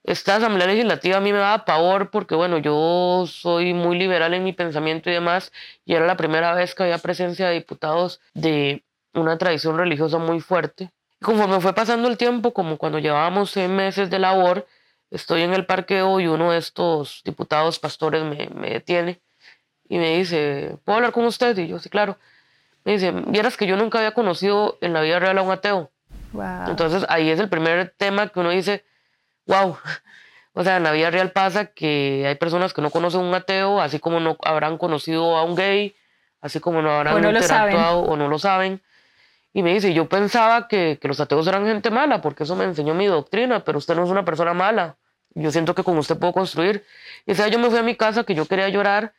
esta 0.04 0.36
asamblea 0.36 0.66
legislativa 0.66 1.18
a 1.18 1.20
mí 1.20 1.32
me 1.32 1.38
daba 1.38 1.64
pavor 1.64 2.10
porque, 2.10 2.34
bueno, 2.34 2.58
yo 2.58 3.24
soy 3.28 3.72
muy 3.72 3.98
liberal 3.98 4.34
en 4.34 4.42
mi 4.42 4.52
pensamiento 4.52 5.10
y 5.10 5.12
demás, 5.12 5.52
y 5.84 5.94
era 5.94 6.06
la 6.06 6.16
primera 6.16 6.54
vez 6.54 6.74
que 6.74 6.82
había 6.82 6.98
presencia 6.98 7.48
de 7.48 7.54
diputados 7.54 8.20
de 8.34 8.82
una 9.14 9.38
tradición 9.38 9.76
religiosa 9.76 10.18
muy 10.18 10.40
fuerte. 10.40 10.90
Conforme 11.20 11.60
fue 11.60 11.72
pasando 11.72 12.08
el 12.08 12.16
tiempo, 12.16 12.52
como 12.52 12.78
cuando 12.78 12.98
llevábamos 12.98 13.50
seis 13.50 13.68
meses 13.68 14.10
de 14.10 14.18
labor, 14.18 14.66
estoy 15.10 15.42
en 15.42 15.54
el 15.54 15.66
parqueo 15.66 16.18
y 16.18 16.26
uno 16.26 16.50
de 16.50 16.58
estos 16.58 17.22
diputados 17.24 17.78
pastores 17.78 18.24
me, 18.24 18.48
me 18.54 18.70
detiene 18.70 19.20
y 19.88 19.98
me 19.98 20.16
dice, 20.16 20.78
¿puedo 20.84 20.96
hablar 20.96 21.12
con 21.12 21.24
usted? 21.26 21.56
Y 21.58 21.68
yo, 21.68 21.78
sí, 21.78 21.90
claro. 21.90 22.18
Me 22.84 22.92
dice, 22.92 23.12
vieras 23.12 23.56
que 23.56 23.66
yo 23.66 23.76
nunca 23.76 23.98
había 23.98 24.12
conocido 24.12 24.78
en 24.80 24.92
la 24.94 25.02
vida 25.02 25.20
real 25.20 25.38
a 25.38 25.42
un 25.42 25.52
ateo. 25.52 25.92
Wow. 26.32 26.70
Entonces 26.70 27.04
ahí 27.08 27.30
es 27.30 27.38
el 27.38 27.48
primer 27.48 27.94
tema 27.96 28.28
que 28.28 28.40
uno 28.40 28.50
dice, 28.50 28.84
wow. 29.46 29.76
O 30.54 30.64
sea, 30.64 30.76
en 30.76 30.82
la 30.82 30.92
vida 30.92 31.10
real 31.10 31.32
pasa 31.32 31.66
que 31.66 32.24
hay 32.26 32.34
personas 32.34 32.74
que 32.74 32.82
no 32.82 32.90
conocen 32.90 33.20
a 33.20 33.24
un 33.24 33.34
ateo, 33.34 33.80
así 33.80 33.98
como 33.98 34.20
no 34.20 34.36
habrán 34.44 34.76
conocido 34.76 35.36
a 35.36 35.44
un 35.44 35.54
gay, 35.54 35.96
así 36.40 36.60
como 36.60 36.82
no 36.82 36.90
habrán 36.90 37.14
o 37.16 37.20
no 37.20 37.30
interactuado 37.30 38.00
o 38.00 38.16
no 38.16 38.28
lo 38.28 38.38
saben. 38.38 38.82
Y 39.54 39.62
me 39.62 39.72
dice, 39.72 39.94
yo 39.94 40.08
pensaba 40.08 40.68
que, 40.68 40.98
que, 41.00 41.08
los 41.08 41.20
ateos 41.20 41.46
eran 41.46 41.66
gente 41.66 41.90
mala, 41.90 42.20
porque 42.20 42.44
eso 42.44 42.56
me 42.56 42.64
enseñó 42.64 42.94
mi 42.94 43.06
doctrina, 43.06 43.64
pero 43.64 43.78
usted 43.78 43.94
no 43.94 44.04
es 44.04 44.10
una 44.10 44.24
persona 44.24 44.54
mala. 44.54 44.96
Yo 45.34 45.50
siento 45.50 45.74
que 45.74 45.82
con 45.82 45.96
usted 45.98 46.18
puedo 46.18 46.32
construir. 46.32 46.84
Y 47.26 47.32
o 47.32 47.34
sea, 47.34 47.48
yo 47.48 47.58
me 47.58 47.70
fui 47.70 47.78
a 47.78 47.82
mi 47.82 47.94
casa 47.94 48.24
que 48.24 48.34
yo 48.34 48.46
quería 48.46 48.68
llorar, 48.68 49.14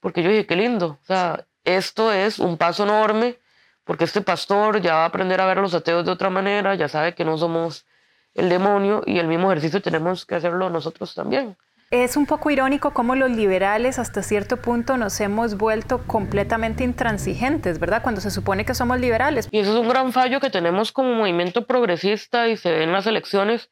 porque 0.00 0.22
yo 0.22 0.30
dije, 0.30 0.46
qué 0.46 0.56
lindo. 0.56 0.98
O 1.02 1.06
sea, 1.06 1.46
esto 1.64 2.12
es 2.12 2.38
un 2.38 2.58
paso 2.58 2.84
enorme 2.84 3.38
porque 3.84 4.04
este 4.04 4.22
pastor 4.22 4.80
ya 4.80 4.94
va 4.94 5.02
a 5.02 5.06
aprender 5.06 5.40
a 5.40 5.46
ver 5.46 5.58
a 5.58 5.62
los 5.62 5.74
ateos 5.74 6.04
de 6.04 6.10
otra 6.10 6.30
manera, 6.30 6.74
ya 6.74 6.88
sabe 6.88 7.14
que 7.14 7.24
no 7.24 7.36
somos 7.36 7.86
el 8.34 8.48
demonio 8.48 9.02
y 9.06 9.18
el 9.18 9.28
mismo 9.28 9.50
ejercicio 9.50 9.80
tenemos 9.80 10.26
que 10.26 10.34
hacerlo 10.34 10.70
nosotros 10.70 11.14
también. 11.14 11.56
Es 11.90 12.16
un 12.16 12.26
poco 12.26 12.50
irónico 12.50 12.92
cómo 12.92 13.14
los 13.14 13.30
liberales 13.30 13.98
hasta 13.98 14.22
cierto 14.22 14.56
punto 14.56 14.96
nos 14.96 15.20
hemos 15.20 15.56
vuelto 15.56 16.02
completamente 16.06 16.82
intransigentes, 16.82 17.78
¿verdad? 17.78 18.02
Cuando 18.02 18.20
se 18.20 18.30
supone 18.30 18.64
que 18.64 18.74
somos 18.74 18.98
liberales. 18.98 19.48
Y 19.50 19.60
eso 19.60 19.72
es 19.72 19.78
un 19.78 19.88
gran 19.88 20.12
fallo 20.12 20.40
que 20.40 20.50
tenemos 20.50 20.90
como 20.90 21.14
movimiento 21.14 21.66
progresista 21.66 22.48
y 22.48 22.56
se 22.56 22.72
ve 22.72 22.82
en 22.82 22.92
las 22.92 23.06
elecciones. 23.06 23.70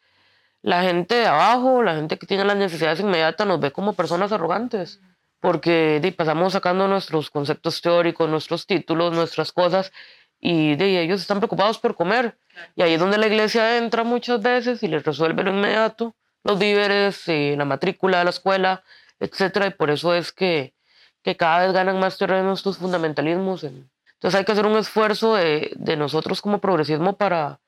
La 0.61 0.83
gente 0.83 1.17
de 1.17 1.27
abajo, 1.27 1.83
la 1.83 1.97
gente 1.97 2.19
que 2.19 2.27
tiene 2.27 2.45
las 2.45 2.57
necesidades 2.57 3.01
inmediatas 3.01 3.47
nos 3.47 3.59
ve 3.59 3.73
como 3.73 3.95
personas 3.95 4.31
arrogantes 4.31 5.01
porque 5.43 6.15
pasamos 6.17 6.53
sacando 6.53 6.87
nuestros 6.87 7.29
conceptos 7.29 7.83
teóricos, 7.83 8.31
nuestros 8.31 8.65
títulos, 8.65 9.13
nuestras 9.13 9.51
cosas, 9.51 9.93
y 10.39 10.77
de, 10.77 11.03
ellos 11.03 11.21
están 11.21 11.39
preocupados 11.39 11.81
por 11.81 11.97
comer. 11.97 12.39
Y 12.75 12.83
ahí 12.83 12.95
es 12.95 13.01
donde 13.01 13.19
la 13.19 13.27
iglesia 13.27 13.79
entra 13.79 14.05
muchas 14.05 14.43
veces 14.43 14.83
y 14.83 14.89
les 14.89 15.05
resuelve 15.05 15.43
lo 15.43 15.51
inmediato, 15.51 16.15
los 16.45 16.59
víveres, 16.59 17.27
y 17.29 17.57
la 17.57 17.65
matrícula 17.65 18.19
de 18.19 18.25
la 18.25 18.31
escuela, 18.31 18.83
etc. 19.21 19.67
Y 19.69 19.71
por 19.71 19.91
eso 19.91 20.15
es 20.15 20.33
que, 20.33 20.75
que 21.23 21.37
cada 21.37 21.65
vez 21.65 21.73
ganan 21.73 21.99
más 21.99 22.19
terreno 22.19 22.53
estos 22.53 22.79
fundamentalismos. 22.79 23.65
Entonces 23.65 24.39
hay 24.39 24.45
que 24.45 24.53
hacer 24.53 24.67
un 24.67 24.77
esfuerzo 24.77 25.35
de, 25.35 25.73
de 25.77 25.97
nosotros 25.97 26.41
como 26.41 26.61
progresismo 26.61 27.17
para, 27.17 27.61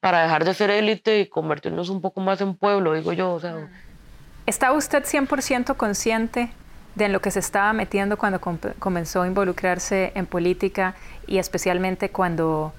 para 0.00 0.22
dejar 0.22 0.44
de 0.44 0.54
ser 0.54 0.70
élite 0.70 1.20
y 1.20 1.26
convertirnos 1.26 1.88
un 1.88 2.00
poco 2.00 2.20
más 2.20 2.40
en 2.40 2.54
pueblo, 2.54 2.94
digo 2.94 3.12
yo. 3.12 3.32
O 3.32 3.40
sea, 3.40 3.68
¿Está 4.46 4.72
usted 4.72 5.04
100% 5.04 5.76
consciente 5.76 6.50
de 6.94 7.06
en 7.06 7.12
lo 7.12 7.20
que 7.20 7.32
se 7.32 7.40
estaba 7.40 7.72
metiendo 7.72 8.16
cuando 8.16 8.40
comenzó 8.78 9.22
a 9.22 9.26
involucrarse 9.26 10.12
en 10.14 10.26
política 10.26 10.94
y 11.26 11.38
especialmente 11.38 12.10
cuando, 12.10 12.72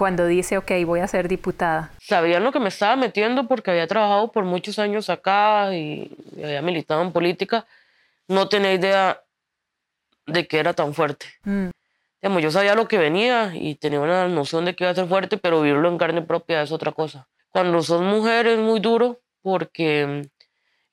cuando 0.00 0.26
dice, 0.26 0.56
ok, 0.56 0.70
voy 0.86 1.00
a 1.00 1.06
ser 1.06 1.28
diputada? 1.28 1.90
Sabía 2.00 2.40
lo 2.40 2.52
que 2.52 2.58
me 2.58 2.70
estaba 2.70 2.96
metiendo 2.96 3.46
porque 3.46 3.70
había 3.70 3.86
trabajado 3.86 4.32
por 4.32 4.44
muchos 4.44 4.78
años 4.78 5.10
acá 5.10 5.76
y 5.76 6.10
había 6.42 6.62
militado 6.62 7.02
en 7.02 7.12
política. 7.12 7.66
No 8.26 8.48
tenía 8.48 8.72
idea 8.72 9.20
de 10.24 10.48
que 10.48 10.58
era 10.58 10.72
tan 10.72 10.94
fuerte. 10.94 11.26
Mm. 11.44 11.68
Digamos, 12.22 12.42
yo 12.42 12.50
sabía 12.50 12.74
lo 12.74 12.88
que 12.88 12.96
venía 12.96 13.52
y 13.54 13.74
tenía 13.74 14.00
una 14.00 14.26
noción 14.26 14.64
de 14.64 14.74
que 14.74 14.84
iba 14.84 14.90
a 14.90 14.94
ser 14.94 15.06
fuerte, 15.06 15.36
pero 15.36 15.60
vivirlo 15.60 15.90
en 15.90 15.98
carne 15.98 16.22
propia 16.22 16.62
es 16.62 16.72
otra 16.72 16.92
cosa. 16.92 17.28
Cuando 17.50 17.82
sos 17.82 18.00
mujer 18.00 18.46
es 18.46 18.58
muy 18.58 18.80
duro 18.80 19.20
porque 19.42 20.00
en 20.00 20.30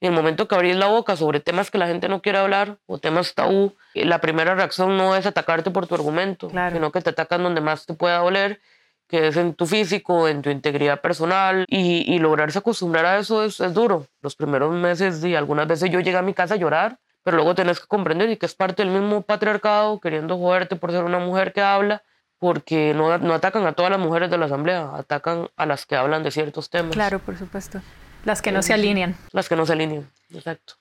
el 0.02 0.12
momento 0.12 0.50
que 0.50 0.56
abrís 0.56 0.76
la 0.76 0.88
boca 0.88 1.16
sobre 1.16 1.40
temas 1.40 1.72
que 1.72 1.78
la 1.78 1.88
gente 1.88 2.10
no 2.10 2.22
quiere 2.22 2.40
hablar 2.40 2.80
o 2.86 2.98
temas 2.98 3.34
tabú, 3.36 3.74
la 3.94 4.20
primera 4.20 4.54
reacción 4.54 4.98
no 4.98 5.16
es 5.16 5.26
atacarte 5.26 5.72
por 5.72 5.88
tu 5.88 5.96
argumento, 5.96 6.50
sino 6.50 6.92
que 6.92 7.00
te 7.00 7.12
atacan 7.12 7.42
donde 7.42 7.62
más 7.62 7.86
te 7.86 7.94
pueda 7.94 8.18
doler, 8.18 8.60
que 9.08 9.28
es 9.28 9.38
en 9.38 9.54
tu 9.54 9.66
físico, 9.66 10.28
en 10.28 10.42
tu 10.42 10.50
integridad 10.50 11.02
personal, 11.02 11.66
y, 11.68 12.14
y 12.14 12.20
lograrse 12.20 12.60
acostumbrar 12.60 13.06
a 13.06 13.20
eso 13.20 13.44
es, 13.44 13.60
es, 13.60 13.74
duro. 13.74 14.08
Los 14.22 14.36
primeros 14.36 14.74
meses 14.74 15.24
y 15.24 15.36
algunas 15.36 15.68
veces 15.68 15.90
yo 15.90 16.00
llegué 16.00 16.18
a 16.18 16.22
mi 16.22 16.34
casa 16.34 16.56
a 16.56 16.58
llorar, 16.58 17.00
pero 17.24 17.38
luego 17.38 17.56
tenés 17.56 17.80
que 17.80 17.88
comprender 17.88 18.30
y 18.30 18.38
que 18.38 18.46
es 18.46 18.56
parte 18.56 18.84
del 18.84 18.92
mismo 18.92 19.22
patriarcado, 19.22 20.00
queriendo 20.00 20.38
joderte 20.38 20.76
por 20.76 20.92
ser 20.92 21.04
una 21.04 21.20
mujer 21.20 21.54
que 21.54 21.62
habla, 21.62 22.04
porque 22.40 22.94
no, 22.94 23.18
no 23.18 23.34
atacan 23.34 23.66
a 23.66 23.74
todas 23.74 23.92
las 23.92 24.00
mujeres 24.00 24.30
de 24.30 24.38
la 24.38 24.46
asamblea, 24.46 24.92
atacan 24.94 25.48
a 25.56 25.66
las 25.66 25.86
que 25.86 25.96
hablan 25.96 26.24
de 26.24 26.32
ciertos 26.32 26.70
temas. 26.70 26.92
Claro, 26.92 27.20
por 27.20 27.38
supuesto. 27.38 27.82
Las 28.26 28.42
que 28.42 28.52
no 28.52 28.62
se 28.62 28.74
alinean. 28.74 29.16
Las 29.32 29.48
que 29.48 29.56
no 29.56 29.66
se 29.66 29.74
alinean, 29.74 30.10
exacto. 30.34 30.74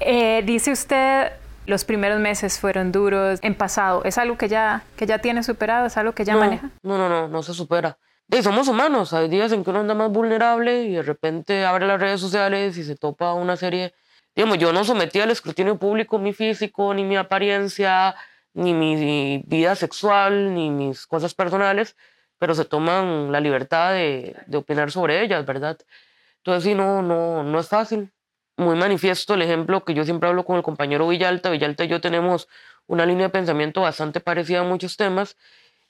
Eh, 0.00 0.42
dice 0.44 0.72
usted, 0.72 1.32
los 1.70 1.84
primeros 1.84 2.20
meses 2.20 2.58
fueron 2.58 2.92
duros 2.92 3.38
en 3.42 3.54
pasado. 3.54 4.02
¿Es 4.04 4.18
algo 4.18 4.36
que 4.36 4.48
ya, 4.48 4.82
que 4.96 5.06
ya 5.06 5.18
tiene 5.18 5.42
superado? 5.42 5.86
¿Es 5.86 5.96
algo 5.96 6.12
que 6.12 6.24
ya 6.24 6.36
maneja? 6.36 6.70
No, 6.82 6.98
no, 6.98 7.08
no, 7.08 7.28
no 7.28 7.42
se 7.42 7.54
supera. 7.54 7.96
Y 8.28 8.42
somos 8.42 8.68
humanos. 8.68 9.12
Hay 9.12 9.28
días 9.28 9.52
en 9.52 9.64
que 9.64 9.70
uno 9.70 9.80
anda 9.80 9.94
más 9.94 10.10
vulnerable 10.10 10.82
y 10.82 10.94
de 10.94 11.02
repente 11.02 11.64
abre 11.64 11.86
las 11.86 12.00
redes 12.00 12.20
sociales 12.20 12.76
y 12.76 12.82
se 12.82 12.96
topa 12.96 13.32
una 13.32 13.56
serie. 13.56 13.94
Digamos, 14.34 14.58
yo 14.58 14.72
no 14.72 14.84
sometí 14.84 15.20
al 15.20 15.30
escrutinio 15.30 15.78
público 15.78 16.18
mi 16.18 16.32
físico, 16.32 16.92
ni 16.92 17.04
mi 17.04 17.16
apariencia, 17.16 18.14
ni 18.52 18.74
mi 18.74 19.42
vida 19.46 19.74
sexual, 19.76 20.52
ni 20.54 20.70
mis 20.70 21.06
cosas 21.06 21.34
personales, 21.34 21.96
pero 22.38 22.54
se 22.54 22.64
toman 22.64 23.30
la 23.32 23.40
libertad 23.40 23.92
de, 23.92 24.36
de 24.46 24.58
opinar 24.58 24.90
sobre 24.90 25.22
ellas, 25.22 25.46
¿verdad? 25.46 25.78
Entonces, 26.38 26.64
sí, 26.64 26.74
no, 26.74 27.02
no, 27.02 27.42
no 27.44 27.60
es 27.60 27.68
fácil. 27.68 28.10
Muy 28.60 28.76
manifiesto 28.76 29.32
el 29.32 29.40
ejemplo 29.40 29.86
que 29.86 29.94
yo 29.94 30.04
siempre 30.04 30.28
hablo 30.28 30.44
con 30.44 30.58
el 30.58 30.62
compañero 30.62 31.08
Villalta. 31.08 31.48
Villalta 31.48 31.84
y 31.84 31.88
yo 31.88 32.02
tenemos 32.02 32.46
una 32.86 33.06
línea 33.06 33.28
de 33.28 33.30
pensamiento 33.30 33.80
bastante 33.80 34.20
parecida 34.20 34.60
en 34.60 34.68
muchos 34.68 34.98
temas 34.98 35.38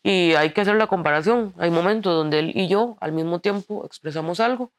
y 0.05 0.35
hay 0.35 0.51
que 0.51 0.61
hacer 0.61 0.77
la 0.77 0.87
comparación. 0.87 1.53
Hay 1.59 1.73
momentos 1.73 2.15
donde 2.15 2.39
él 2.39 2.53
y 2.55 2.69
yo 2.69 2.97
al 3.01 3.11
mismo 3.11 3.41
tiempo 3.41 3.85
expresamos 3.85 4.39
algo 4.39 4.71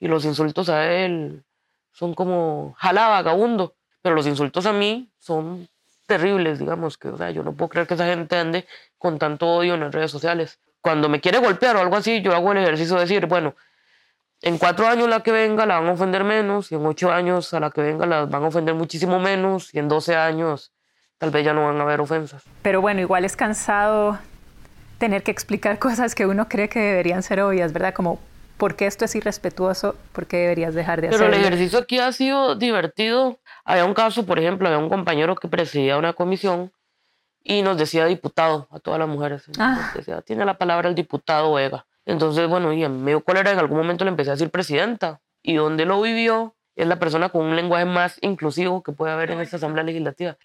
y 0.00 0.08
los 0.08 0.24
insultos 0.24 0.68
a 0.68 0.92
él 0.92 1.44
son 1.92 2.12
como 2.12 2.74
jala 2.76 3.06
vagabundo, 3.06 3.76
pero 4.02 4.16
los 4.16 4.26
insultos 4.26 4.66
a 4.66 4.72
mí 4.72 5.08
son 5.20 5.68
terribles, 6.06 6.58
digamos, 6.58 6.98
que 6.98 7.06
o 7.06 7.16
sea, 7.16 7.30
yo 7.30 7.44
no 7.44 7.52
puedo 7.52 7.68
creer 7.68 7.86
que 7.86 7.94
esa 7.94 8.06
gente 8.06 8.36
ande 8.36 8.66
con 8.98 9.20
tanto 9.20 9.46
odio 9.46 9.74
en 9.74 9.80
las 9.80 9.94
redes 9.94 10.10
sociales. 10.10 10.58
Cuando 10.80 11.08
me 11.08 11.20
quiere 11.20 11.38
golpear 11.38 11.76
o 11.76 11.80
algo 11.82 11.94
así, 11.94 12.20
yo 12.20 12.34
hago 12.34 12.50
el 12.50 12.58
ejercicio 12.58 12.96
de 12.96 13.02
decir, 13.02 13.26
bueno, 13.26 13.54
en 14.46 14.58
cuatro 14.58 14.86
años 14.86 15.08
la 15.08 15.24
que 15.24 15.32
venga 15.32 15.66
la 15.66 15.80
van 15.80 15.88
a 15.88 15.92
ofender 15.92 16.22
menos, 16.22 16.70
y 16.70 16.76
en 16.76 16.86
ocho 16.86 17.10
años 17.10 17.52
a 17.52 17.58
la 17.58 17.72
que 17.72 17.80
venga 17.80 18.06
la 18.06 18.26
van 18.26 18.44
a 18.44 18.46
ofender 18.46 18.74
muchísimo 18.76 19.18
menos, 19.18 19.74
y 19.74 19.80
en 19.80 19.88
doce 19.88 20.14
años 20.14 20.72
tal 21.18 21.30
vez 21.30 21.44
ya 21.44 21.52
no 21.52 21.64
van 21.66 21.80
a 21.80 21.82
haber 21.82 22.00
ofensas. 22.00 22.44
Pero 22.62 22.80
bueno, 22.80 23.00
igual 23.00 23.24
es 23.24 23.34
cansado 23.34 24.20
tener 24.98 25.24
que 25.24 25.32
explicar 25.32 25.78
cosas 25.80 26.14
que 26.14 26.26
uno 26.26 26.48
cree 26.48 26.68
que 26.68 26.78
deberían 26.78 27.24
ser 27.24 27.40
obvias, 27.40 27.72
¿verdad? 27.72 27.92
Como, 27.92 28.20
¿por 28.56 28.76
qué 28.76 28.86
esto 28.86 29.04
es 29.04 29.16
irrespetuoso? 29.16 29.96
¿Por 30.12 30.26
qué 30.26 30.36
deberías 30.36 30.74
dejar 30.74 31.00
de 31.00 31.08
hacerlo? 31.08 31.26
Pero 31.26 31.36
el 31.36 31.44
ejercicio 31.44 31.80
aquí 31.80 31.98
ha 31.98 32.12
sido 32.12 32.54
divertido. 32.54 33.40
Había 33.64 33.84
un 33.84 33.94
caso, 33.94 34.26
por 34.26 34.38
ejemplo, 34.38 34.68
había 34.68 34.78
un 34.78 34.88
compañero 34.88 35.34
que 35.34 35.48
presidía 35.48 35.98
una 35.98 36.12
comisión 36.12 36.70
y 37.42 37.62
nos 37.62 37.78
decía 37.78 38.06
diputado 38.06 38.68
a 38.70 38.78
todas 38.78 39.00
las 39.00 39.08
mujeres. 39.08 39.42
Ah. 39.58 39.90
Decía, 39.92 40.22
tiene 40.22 40.44
la 40.44 40.56
palabra 40.56 40.88
el 40.88 40.94
diputado 40.94 41.54
Vega. 41.54 41.84
Entonces, 42.06 42.48
bueno, 42.48 42.72
y 42.72 42.84
en 42.84 43.02
medio 43.02 43.22
cólera 43.22 43.50
en 43.50 43.58
algún 43.58 43.78
momento 43.78 44.04
le 44.04 44.10
empecé 44.10 44.30
a 44.30 44.34
decir 44.34 44.50
presidenta. 44.50 45.20
Y 45.42 45.56
donde 45.56 45.84
lo 45.84 46.00
vivió 46.00 46.54
es 46.76 46.86
la 46.86 46.98
persona 46.98 47.28
con 47.28 47.44
un 47.44 47.56
lenguaje 47.56 47.84
más 47.84 48.18
inclusivo 48.22 48.82
que 48.82 48.92
puede 48.92 49.12
haber 49.12 49.30
en 49.32 49.40
esta 49.40 49.56
Asamblea 49.56 49.84
Legislativa. 49.84 50.36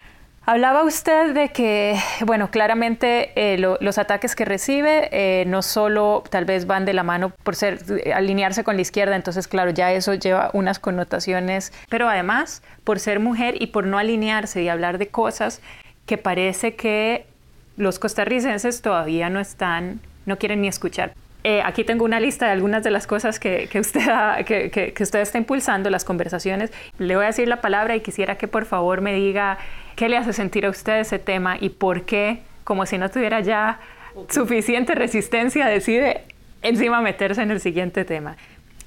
Hablaba 0.44 0.82
usted 0.82 1.34
de 1.34 1.50
que, 1.50 1.96
bueno, 2.26 2.50
claramente 2.50 3.30
eh, 3.36 3.58
los 3.58 3.98
ataques 3.98 4.34
que 4.34 4.44
recibe 4.44 5.08
eh, 5.12 5.44
no 5.46 5.62
solo 5.62 6.24
tal 6.30 6.46
vez 6.46 6.66
van 6.66 6.84
de 6.84 6.94
la 6.94 7.04
mano 7.04 7.30
por 7.44 7.54
ser 7.54 7.78
alinearse 8.12 8.64
con 8.64 8.74
la 8.74 8.82
izquierda, 8.82 9.14
entonces 9.14 9.46
claro, 9.46 9.70
ya 9.70 9.92
eso 9.92 10.14
lleva 10.14 10.50
unas 10.52 10.80
connotaciones, 10.80 11.72
pero 11.88 12.08
además 12.08 12.64
por 12.82 12.98
ser 12.98 13.20
mujer 13.20 13.54
y 13.62 13.68
por 13.68 13.86
no 13.86 13.98
alinearse 13.98 14.62
y 14.62 14.68
hablar 14.68 14.98
de 14.98 15.06
cosas 15.06 15.60
que 16.06 16.18
parece 16.18 16.74
que 16.74 17.24
los 17.76 18.00
costarricenses 18.00 18.82
todavía 18.82 19.30
no 19.30 19.38
están, 19.38 20.00
no 20.26 20.38
quieren 20.38 20.60
ni 20.60 20.66
escuchar. 20.66 21.14
Eh, 21.44 21.60
aquí 21.64 21.82
tengo 21.84 22.04
una 22.04 22.20
lista 22.20 22.46
de 22.46 22.52
algunas 22.52 22.84
de 22.84 22.90
las 22.90 23.06
cosas 23.06 23.40
que, 23.40 23.68
usted 23.78 24.00
que, 24.46 24.94
usted 25.00 25.20
está 25.20 25.38
impulsando, 25.38 25.90
las 25.90 26.04
conversaciones. 26.04 26.70
Le 26.98 27.16
voy 27.16 27.24
a 27.24 27.28
decir 27.28 27.48
la 27.48 27.60
palabra 27.60 27.96
y 27.96 28.00
quisiera 28.00 28.36
que 28.36 28.48
por 28.48 28.64
favor 28.64 29.00
me 29.00 29.14
diga 29.14 29.58
qué 29.96 30.08
le 30.08 30.16
hace 30.16 30.32
sentir 30.32 30.66
a 30.66 30.70
usted 30.70 31.00
ese 31.00 31.18
tema 31.18 31.56
y 31.60 31.70
por 31.70 32.04
qué, 32.04 32.42
como 32.64 32.86
si 32.86 32.98
no 32.98 33.10
tuviera 33.10 33.40
ya 33.40 33.80
suficiente 34.28 34.94
resistencia, 34.94 35.66
decide 35.66 36.22
encima 36.62 37.00
meterse 37.00 37.42
en 37.42 37.50
el 37.50 37.60
siguiente 37.60 38.04
tema. 38.04 38.36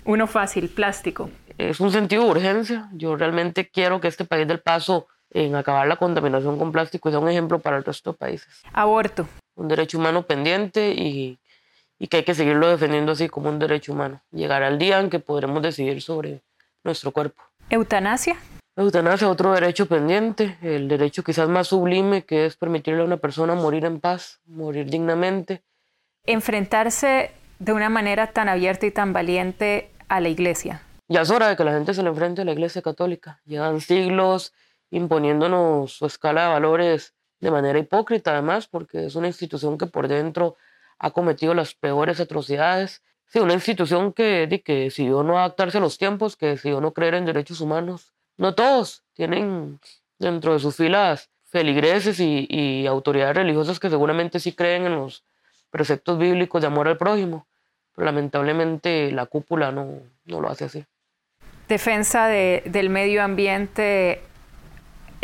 Uno 0.05 0.27
fácil, 0.27 0.69
plástico. 0.69 1.29
Es 1.57 1.79
un 1.79 1.91
sentido 1.91 2.23
de 2.25 2.31
urgencia. 2.31 2.89
Yo 2.93 3.15
realmente 3.15 3.69
quiero 3.69 3.99
que 3.99 4.07
este 4.07 4.23
país 4.23 4.47
del 4.47 4.59
paso 4.59 5.07
en 5.31 5.55
acabar 5.55 5.87
la 5.87 5.97
contaminación 5.97 6.57
con 6.57 6.71
plástico 6.71 7.09
sea 7.09 7.19
un 7.19 7.27
ejemplo 7.27 7.59
para 7.59 7.77
el 7.77 7.83
resto 7.83 8.13
de 8.13 8.17
países. 8.17 8.61
Aborto. 8.71 9.27
Un 9.55 9.67
derecho 9.67 9.97
humano 9.97 10.23
pendiente 10.23 10.91
y 10.91 11.37
y 11.99 12.07
que 12.07 12.17
hay 12.17 12.23
que 12.23 12.35
seguirlo 12.35 12.69
defendiendo 12.69 13.13
así 13.13 13.29
como 13.29 13.49
un 13.49 13.59
derecho 13.59 13.93
humano. 13.93 14.21
Llegará 14.31 14.67
el 14.67 14.77
día 14.77 14.99
en 14.99 15.09
que 15.09 15.19
podremos 15.19 15.61
decidir 15.61 16.01
sobre 16.01 16.41
nuestro 16.83 17.11
cuerpo. 17.11 17.41
¿Eutanasia? 17.69 18.37
Eutanasia, 18.75 19.29
otro 19.29 19.53
derecho 19.53 19.85
pendiente, 19.85 20.57
el 20.61 20.89
derecho 20.89 21.23
quizás 21.23 21.47
más 21.47 21.69
sublime, 21.69 22.23
que 22.23 22.45
es 22.45 22.57
permitirle 22.57 23.01
a 23.01 23.05
una 23.05 23.17
persona 23.17 23.55
morir 23.55 23.85
en 23.85 24.01
paz, 24.01 24.41
morir 24.45 24.89
dignamente. 24.89 25.63
Enfrentarse 26.25 27.31
de 27.59 27.71
una 27.71 27.87
manera 27.87 28.27
tan 28.27 28.49
abierta 28.49 28.85
y 28.85 28.91
tan 28.91 29.13
valiente 29.13 29.91
a 30.09 30.19
la 30.19 30.27
iglesia. 30.27 30.81
Ya 31.07 31.21
es 31.21 31.29
hora 31.29 31.47
de 31.47 31.55
que 31.55 31.63
la 31.63 31.71
gente 31.71 31.93
se 31.93 32.03
le 32.03 32.09
enfrente 32.09 32.41
a 32.41 32.45
la 32.45 32.51
iglesia 32.51 32.81
católica. 32.81 33.39
Llevan 33.45 33.79
siglos 33.79 34.53
imponiéndonos 34.91 35.93
su 35.93 36.05
escala 36.05 36.43
de 36.43 36.49
valores 36.49 37.13
de 37.39 37.51
manera 37.51 37.79
hipócrita, 37.79 38.31
además, 38.31 38.67
porque 38.67 39.05
es 39.05 39.15
una 39.15 39.27
institución 39.27 39.77
que 39.77 39.85
por 39.85 40.07
dentro 40.07 40.57
ha 40.99 41.11
cometido 41.11 41.53
las 41.53 41.73
peores 41.73 42.19
atrocidades. 42.19 43.03
Sí, 43.27 43.39
una 43.39 43.53
institución 43.53 44.13
que, 44.13 44.61
que 44.63 44.75
decidió 44.75 45.23
no 45.23 45.37
adaptarse 45.37 45.77
a 45.77 45.81
los 45.81 45.97
tiempos, 45.97 46.35
que 46.35 46.47
decidió 46.47 46.81
no 46.81 46.93
creer 46.93 47.15
en 47.15 47.25
derechos 47.25 47.61
humanos. 47.61 48.13
No 48.37 48.53
todos 48.55 49.03
tienen 49.13 49.79
dentro 50.19 50.53
de 50.53 50.59
sus 50.59 50.75
filas 50.75 51.29
feligreses 51.55 52.19
y, 52.19 52.85
autoridades 52.85 53.37
religiosas 53.37 53.79
que 53.79 53.89
seguramente 53.89 54.39
sí 54.41 54.51
creen 54.53 54.85
en 54.85 54.95
los 54.95 55.23
preceptos 55.69 56.19
bíblicos 56.19 56.61
de 56.61 56.67
amor 56.67 56.87
al 56.87 56.97
prójimo, 56.97 57.47
pero 57.95 58.05
lamentablemente 58.05 59.11
la 59.11 59.25
cúpula 59.25 59.71
no, 59.71 60.01
no 60.25 60.41
lo 60.41 60.49
hace 60.49 60.65
así. 60.65 60.85
Defensa 61.69 62.27
del 62.27 62.89
medio 62.89 63.23
ambiente 63.23 64.21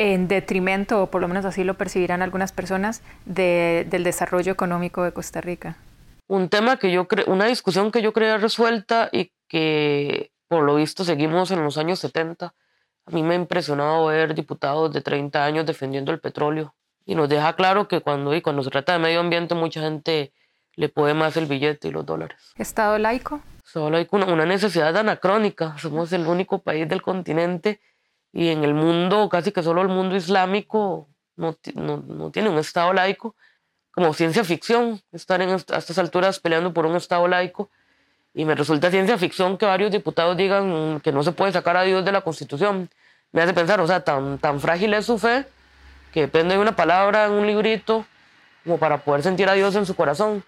en 0.01 0.27
detrimento, 0.27 1.03
o 1.03 1.11
por 1.11 1.21
lo 1.21 1.27
menos 1.27 1.45
así 1.45 1.63
lo 1.63 1.75
percibirán 1.75 2.23
algunas 2.23 2.51
personas, 2.51 3.03
del 3.25 4.03
desarrollo 4.03 4.51
económico 4.51 5.03
de 5.03 5.11
Costa 5.11 5.41
Rica. 5.41 5.77
Un 6.27 6.49
tema 6.49 6.77
que 6.77 6.91
yo 6.91 7.07
creo, 7.07 7.25
una 7.27 7.45
discusión 7.45 7.91
que 7.91 8.01
yo 8.01 8.11
creía 8.11 8.37
resuelta 8.37 9.09
y 9.11 9.31
que 9.47 10.31
por 10.47 10.63
lo 10.63 10.75
visto 10.75 11.03
seguimos 11.03 11.51
en 11.51 11.63
los 11.63 11.77
años 11.77 11.99
70. 11.99 12.47
A 12.47 13.11
mí 13.11 13.21
me 13.21 13.35
ha 13.35 13.37
impresionado 13.37 14.07
ver 14.07 14.33
diputados 14.33 14.91
de 14.91 15.01
30 15.01 15.45
años 15.45 15.67
defendiendo 15.67 16.11
el 16.11 16.19
petróleo 16.19 16.73
y 17.05 17.13
nos 17.13 17.29
deja 17.29 17.55
claro 17.55 17.87
que 17.87 18.01
cuando, 18.01 18.33
y 18.33 18.41
cuando 18.41 18.63
se 18.63 18.71
trata 18.71 18.93
de 18.93 18.99
medio 18.99 19.19
ambiente 19.19 19.53
mucha 19.53 19.81
gente 19.81 20.33
le 20.75 20.89
puede 20.89 21.13
más 21.13 21.37
el 21.37 21.45
billete 21.45 21.89
y 21.89 21.91
los 21.91 22.07
dólares. 22.07 22.53
¿Estado 22.57 22.97
laico? 22.97 23.41
Estado 23.63 23.91
laico, 23.91 24.17
una 24.17 24.45
necesidad 24.47 24.97
anacrónica. 24.97 25.77
Somos 25.77 26.11
el 26.11 26.25
único 26.25 26.59
país 26.59 26.89
del 26.89 27.03
continente 27.03 27.79
y 28.33 28.49
en 28.49 28.63
el 28.63 28.73
mundo, 28.73 29.27
casi 29.29 29.51
que 29.51 29.63
solo 29.63 29.81
el 29.81 29.89
mundo 29.89 30.15
islámico 30.15 31.07
no, 31.35 31.57
no, 31.75 32.31
tiene 32.31 32.49
un 32.49 32.57
Estado 32.57 32.93
laico, 32.93 33.35
como 33.91 34.13
ciencia 34.13 34.43
ficción, 34.43 35.01
estar 35.11 35.41
en, 35.41 35.49
a 35.49 35.55
estas 35.55 35.97
alturas 35.97 36.39
peleando 36.39 36.73
por 36.73 36.85
un 36.85 36.95
Estado 36.95 37.27
laico. 37.27 37.69
Y 38.33 38.45
me 38.45 38.55
resulta 38.55 38.89
ciencia 38.89 39.17
ficción 39.17 39.57
que 39.57 39.65
varios 39.65 39.91
diputados 39.91 40.37
digan 40.37 41.01
que 41.01 41.11
no 41.11 41.21
se 41.23 41.33
puede 41.33 41.51
sacar 41.51 41.75
a 41.75 41.83
Dios 41.83 42.05
de 42.05 42.13
la 42.13 42.21
Constitución. 42.21 42.89
Me 43.33 43.41
hace 43.41 43.53
pensar, 43.53 43.81
o 43.81 43.87
sea, 43.87 44.05
tan, 44.05 44.37
tan 44.37 44.61
frágil 44.61 44.93
es 44.93 45.05
su 45.05 45.17
fe 45.17 45.45
que 46.13 46.21
depende 46.21 46.55
de 46.55 46.61
una 46.61 46.75
palabra 46.75 47.25
en 47.25 47.31
un 47.31 47.47
librito 47.47 48.05
como 48.63 48.77
para 48.77 48.99
poder 48.99 49.23
sentir 49.23 49.49
a 49.49 49.53
Dios 49.53 49.75
en 49.75 49.85
su 49.85 49.95
corazón. 49.95 50.43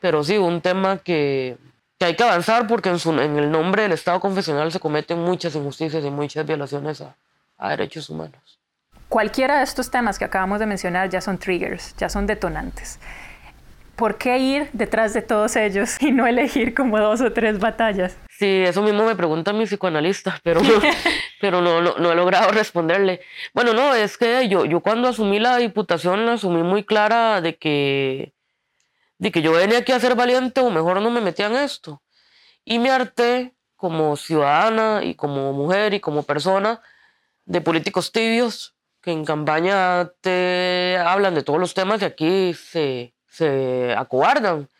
Pero 0.00 0.24
sí, 0.24 0.38
un 0.38 0.60
tema 0.60 0.98
que, 0.98 1.58
que 2.00 2.06
hay 2.06 2.16
que 2.16 2.24
avanzar 2.24 2.66
porque 2.66 2.88
en, 2.88 2.98
su, 2.98 3.12
en, 3.12 3.38
el 3.38 3.50
nombre 3.50 3.82
del 3.82 3.92
Estado 3.92 4.20
confesional 4.20 4.72
se 4.72 4.80
cometen 4.80 5.18
muchas 5.18 5.54
injusticias 5.54 6.02
y 6.02 6.10
muchas 6.10 6.46
violaciones 6.46 7.02
a, 7.02 7.14
a 7.58 7.70
derechos 7.70 8.08
humanos. 8.08 8.58
Cualquiera 9.10 9.58
de 9.58 9.64
estos 9.64 9.90
temas 9.90 10.18
que 10.18 10.24
acabamos 10.24 10.60
de 10.60 10.66
mencionar 10.66 11.10
ya 11.10 11.20
son 11.20 11.36
triggers, 11.36 11.94
ya 11.98 12.08
son 12.08 12.26
detonantes. 12.26 12.98
¿Por 13.96 14.16
qué 14.16 14.38
ir 14.38 14.70
detrás 14.72 15.12
de 15.12 15.20
todos 15.20 15.56
ellos 15.56 16.00
y 16.00 16.10
no 16.10 16.26
elegir 16.26 16.72
como 16.72 16.98
dos 16.98 17.20
o 17.20 17.34
tres 17.34 17.58
batallas? 17.58 18.16
Sí, 18.30 18.62
eso 18.66 18.80
mismo 18.80 19.04
me 19.04 19.14
pregunta 19.14 19.52
mi 19.52 19.66
psicoanalista, 19.66 20.40
pero, 20.42 20.62
pero 21.42 21.60
no, 21.60 21.82
no, 21.82 22.12
he 22.12 22.14
logrado 22.14 22.50
responderle. 22.50 23.20
Bueno, 23.52 23.74
no, 23.74 23.94
es 23.94 24.16
que 24.16 24.48
yo, 24.48 24.64
yo 24.64 24.80
cuando 24.80 25.08
asumí 25.08 25.38
la 25.38 25.58
diputación 25.58 26.24
la 26.24 26.32
asumí 26.32 26.62
muy 26.62 26.82
clara 26.82 27.42
de 27.42 27.56
que 27.56 28.32
de 29.20 29.30
que 29.30 29.42
yo 29.42 29.52
venía 29.52 29.78
aquí 29.78 29.92
a 29.92 30.00
ser 30.00 30.14
valiente 30.14 30.62
o 30.62 30.70
mejor 30.70 31.00
no 31.02 31.10
me 31.10 31.20
metía 31.20 31.46
en 31.46 31.56
esto. 31.56 32.02
Y 32.64 32.78
me 32.78 32.90
harté 32.90 33.54
como 33.76 34.16
ciudadana 34.16 35.04
y 35.04 35.14
como 35.14 35.52
mujer 35.52 35.92
y 35.92 36.00
como 36.00 36.22
persona 36.22 36.80
de 37.44 37.60
políticos 37.60 38.12
tibios 38.12 38.74
que 39.02 39.12
en 39.12 39.26
campaña 39.26 40.10
te 40.22 40.96
hablan 40.98 41.34
de 41.34 41.42
todos 41.42 41.60
los 41.60 41.74
temas 41.74 42.00
y 42.00 42.06
aquí 42.06 42.54
se, 42.54 43.12
se 43.28 43.94
acobardan. 43.94 44.70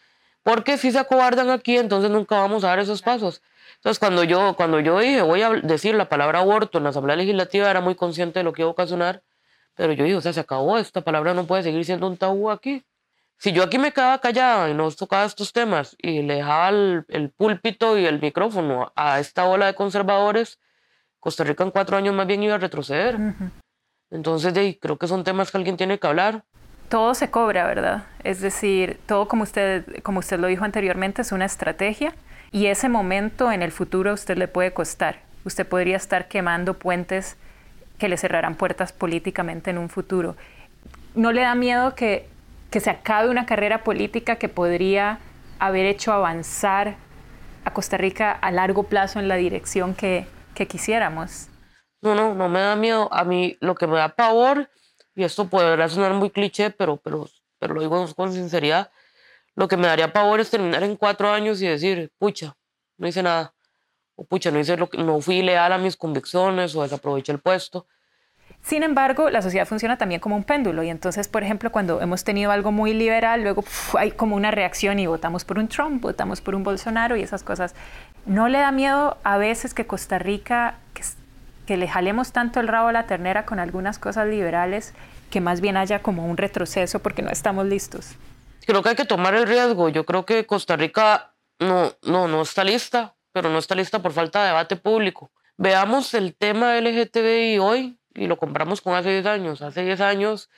Porque 0.42 0.78
si 0.78 0.90
se 0.90 0.98
acobardan 0.98 1.50
aquí, 1.50 1.76
entonces 1.76 2.10
nunca 2.10 2.36
vamos 2.36 2.64
a 2.64 2.68
dar 2.68 2.78
esos 2.78 3.02
pasos. 3.02 3.42
Entonces, 3.74 3.98
cuando 3.98 4.24
yo, 4.24 4.54
cuando 4.56 4.80
yo 4.80 4.98
dije, 5.00 5.20
voy 5.20 5.42
a 5.42 5.50
decir 5.50 5.94
la 5.94 6.08
palabra 6.08 6.38
aborto 6.38 6.78
en 6.78 6.84
la 6.84 6.90
Asamblea 6.90 7.16
Legislativa, 7.16 7.70
era 7.70 7.82
muy 7.82 7.94
consciente 7.94 8.38
de 8.38 8.44
lo 8.44 8.54
que 8.54 8.62
iba 8.62 8.70
a 8.70 8.72
ocasionar, 8.72 9.22
pero 9.74 9.92
yo 9.92 10.04
dije, 10.04 10.16
o 10.16 10.20
sea, 10.22 10.32
se 10.32 10.40
acabó, 10.40 10.78
esta 10.78 11.02
palabra 11.02 11.34
no 11.34 11.46
puede 11.46 11.62
seguir 11.62 11.84
siendo 11.84 12.06
un 12.06 12.16
tabú 12.16 12.50
aquí. 12.50 12.84
Si 13.40 13.52
yo 13.52 13.62
aquí 13.62 13.78
me 13.78 13.90
quedaba 13.90 14.18
callada 14.18 14.68
y 14.68 14.74
no 14.74 14.90
tocaba 14.90 15.24
estos 15.24 15.54
temas 15.54 15.96
y 15.98 16.20
le 16.20 16.34
dejaba 16.34 16.68
el, 16.68 17.32
púlpito 17.34 17.96
y 17.96 18.04
el 18.04 18.20
micrófono 18.20 18.92
a 18.94 19.18
esta 19.18 19.46
ola 19.46 19.64
de 19.64 19.74
conservadores, 19.74 20.60
Costa 21.20 21.42
Rica 21.44 21.64
en 21.64 21.70
cuatro 21.70 21.96
años 21.96 22.14
más 22.14 22.26
bien 22.26 22.42
iba 22.42 22.56
a 22.56 22.58
retroceder. 22.58 23.16
Entonces, 24.10 24.52
de, 24.52 24.78
creo 24.78 24.98
que 24.98 25.06
son 25.06 25.24
temas 25.24 25.50
que 25.50 25.56
alguien 25.56 25.78
tiene 25.78 25.98
que 25.98 26.06
hablar. 26.06 26.44
Todo 26.90 27.14
se 27.14 27.30
cobra, 27.30 27.66
¿verdad? 27.66 28.04
Es 28.24 28.42
decir, 28.42 29.00
todo 29.06 29.26
como 29.26 29.44
usted, 29.44 30.02
como 30.02 30.18
usted 30.18 30.38
lo 30.38 30.48
dijo 30.48 30.66
anteriormente, 30.66 31.22
es 31.22 31.32
una 31.32 31.46
estrategia 31.46 32.12
y 32.52 32.66
ese 32.66 32.90
momento 32.90 33.50
en 33.50 33.62
el 33.62 33.72
futuro 33.72 34.10
a 34.10 34.14
usted 34.14 34.36
le 34.36 34.48
puede 34.48 34.74
costar. 34.74 35.20
Usted 35.46 35.66
podría 35.66 35.96
estar 35.96 36.28
quemando 36.28 36.74
puentes 36.74 37.38
que 37.96 38.10
le 38.10 38.18
cerrarán 38.18 38.56
puertas 38.56 38.92
políticamente 38.92 39.70
en 39.70 39.78
un 39.78 39.88
futuro. 39.88 40.36
¿No 41.14 41.32
le 41.32 41.40
da 41.40 41.54
miedo 41.54 41.94
que 41.94 42.28
que 42.70 42.80
se 42.80 42.90
acabe 42.90 43.28
una 43.28 43.46
carrera 43.46 43.84
política 43.84 44.36
que 44.36 44.48
podría 44.48 45.18
haber 45.58 45.86
hecho 45.86 46.12
avanzar 46.12 46.96
a 47.64 47.72
Costa 47.72 47.96
Rica 47.96 48.32
a 48.32 48.50
largo 48.50 48.84
plazo 48.84 49.18
en 49.18 49.28
la 49.28 49.36
dirección 49.36 49.94
que, 49.94 50.26
que 50.54 50.66
quisiéramos. 50.66 51.48
No, 52.00 52.14
no, 52.14 52.34
no 52.34 52.48
me 52.48 52.60
da 52.60 52.76
miedo. 52.76 53.12
A 53.12 53.24
mí 53.24 53.56
lo 53.60 53.74
que 53.74 53.86
me 53.86 53.96
da 53.96 54.08
pavor, 54.08 54.70
y 55.14 55.24
esto 55.24 55.48
puede 55.48 55.88
sonar 55.88 56.14
muy 56.14 56.30
cliché, 56.30 56.70
pero, 56.70 56.96
pero, 56.96 57.28
pero 57.58 57.74
lo 57.74 57.80
digo 57.80 58.06
con 58.14 58.32
sinceridad, 58.32 58.90
lo 59.54 59.68
que 59.68 59.76
me 59.76 59.86
daría 59.86 60.12
pavor 60.12 60.40
es 60.40 60.50
terminar 60.50 60.82
en 60.82 60.96
cuatro 60.96 61.30
años 61.30 61.60
y 61.60 61.66
decir, 61.66 62.10
pucha, 62.18 62.56
no 62.96 63.08
hice 63.08 63.22
nada. 63.22 63.54
O 64.14 64.24
pucha, 64.24 64.50
no, 64.50 64.58
hice 64.58 64.76
lo 64.76 64.88
que, 64.88 64.98
no 64.98 65.20
fui 65.20 65.42
leal 65.42 65.72
a 65.72 65.78
mis 65.78 65.96
convicciones 65.96 66.74
o 66.74 66.82
desaproveché 66.82 67.32
el 67.32 67.40
puesto. 67.40 67.86
Sin 68.62 68.82
embargo, 68.82 69.30
la 69.30 69.42
sociedad 69.42 69.66
funciona 69.66 69.96
también 69.96 70.20
como 70.20 70.36
un 70.36 70.44
péndulo 70.44 70.82
y 70.82 70.90
entonces, 70.90 71.28
por 71.28 71.42
ejemplo, 71.42 71.72
cuando 71.72 72.00
hemos 72.00 72.24
tenido 72.24 72.50
algo 72.50 72.72
muy 72.72 72.92
liberal, 72.92 73.42
luego 73.42 73.64
hay 73.98 74.12
como 74.12 74.36
una 74.36 74.50
reacción 74.50 74.98
y 74.98 75.06
votamos 75.06 75.44
por 75.44 75.58
un 75.58 75.68
Trump, 75.68 76.02
votamos 76.02 76.40
por 76.40 76.54
un 76.54 76.62
Bolsonaro 76.62 77.16
y 77.16 77.22
esas 77.22 77.42
cosas. 77.42 77.74
¿No 78.26 78.48
le 78.48 78.58
da 78.58 78.70
miedo 78.70 79.16
a 79.24 79.38
veces 79.38 79.72
que 79.74 79.86
Costa 79.86 80.18
Rica, 80.18 80.74
que, 81.66 81.76
le 81.76 81.86
jalemos 81.86 82.32
tanto 82.32 82.58
el 82.58 82.66
rabo 82.66 82.88
a 82.88 82.92
la 82.92 83.06
ternera 83.06 83.46
con 83.46 83.60
algunas 83.60 84.00
cosas 84.00 84.26
liberales, 84.26 84.92
que 85.30 85.40
más 85.40 85.60
bien 85.60 85.76
haya 85.76 86.00
como 86.00 86.26
un 86.26 86.36
retroceso 86.36 86.98
porque 86.98 87.22
no 87.22 87.30
estamos 87.30 87.64
listos? 87.66 88.16
Creo 88.66 88.82
que 88.82 88.90
hay 88.90 88.96
que 88.96 89.04
tomar 89.04 89.34
el 89.34 89.46
riesgo. 89.46 89.88
Yo 89.88 90.04
creo 90.04 90.26
que 90.26 90.46
Costa 90.46 90.74
Rica 90.76 91.32
no, 91.60 91.92
no, 92.02 92.26
no 92.26 92.42
está 92.42 92.64
lista, 92.64 93.14
pero 93.32 93.50
no 93.50 93.58
está 93.58 93.76
lista 93.76 94.02
por 94.02 94.12
falta 94.12 94.42
de 94.42 94.48
debate 94.48 94.74
público. 94.74 95.30
Veamos 95.56 96.12
el 96.14 96.34
tema 96.34 96.74
LGTBI 96.80 97.58
hoy 97.60 97.99
y 98.14 98.26
lo 98.26 98.38
compramos 98.38 98.80
con 98.80 98.94
hace 98.94 99.10
10 99.10 99.26
años. 99.26 99.62
Hace 99.62 99.84
10 99.84 100.00
años 100.00 100.50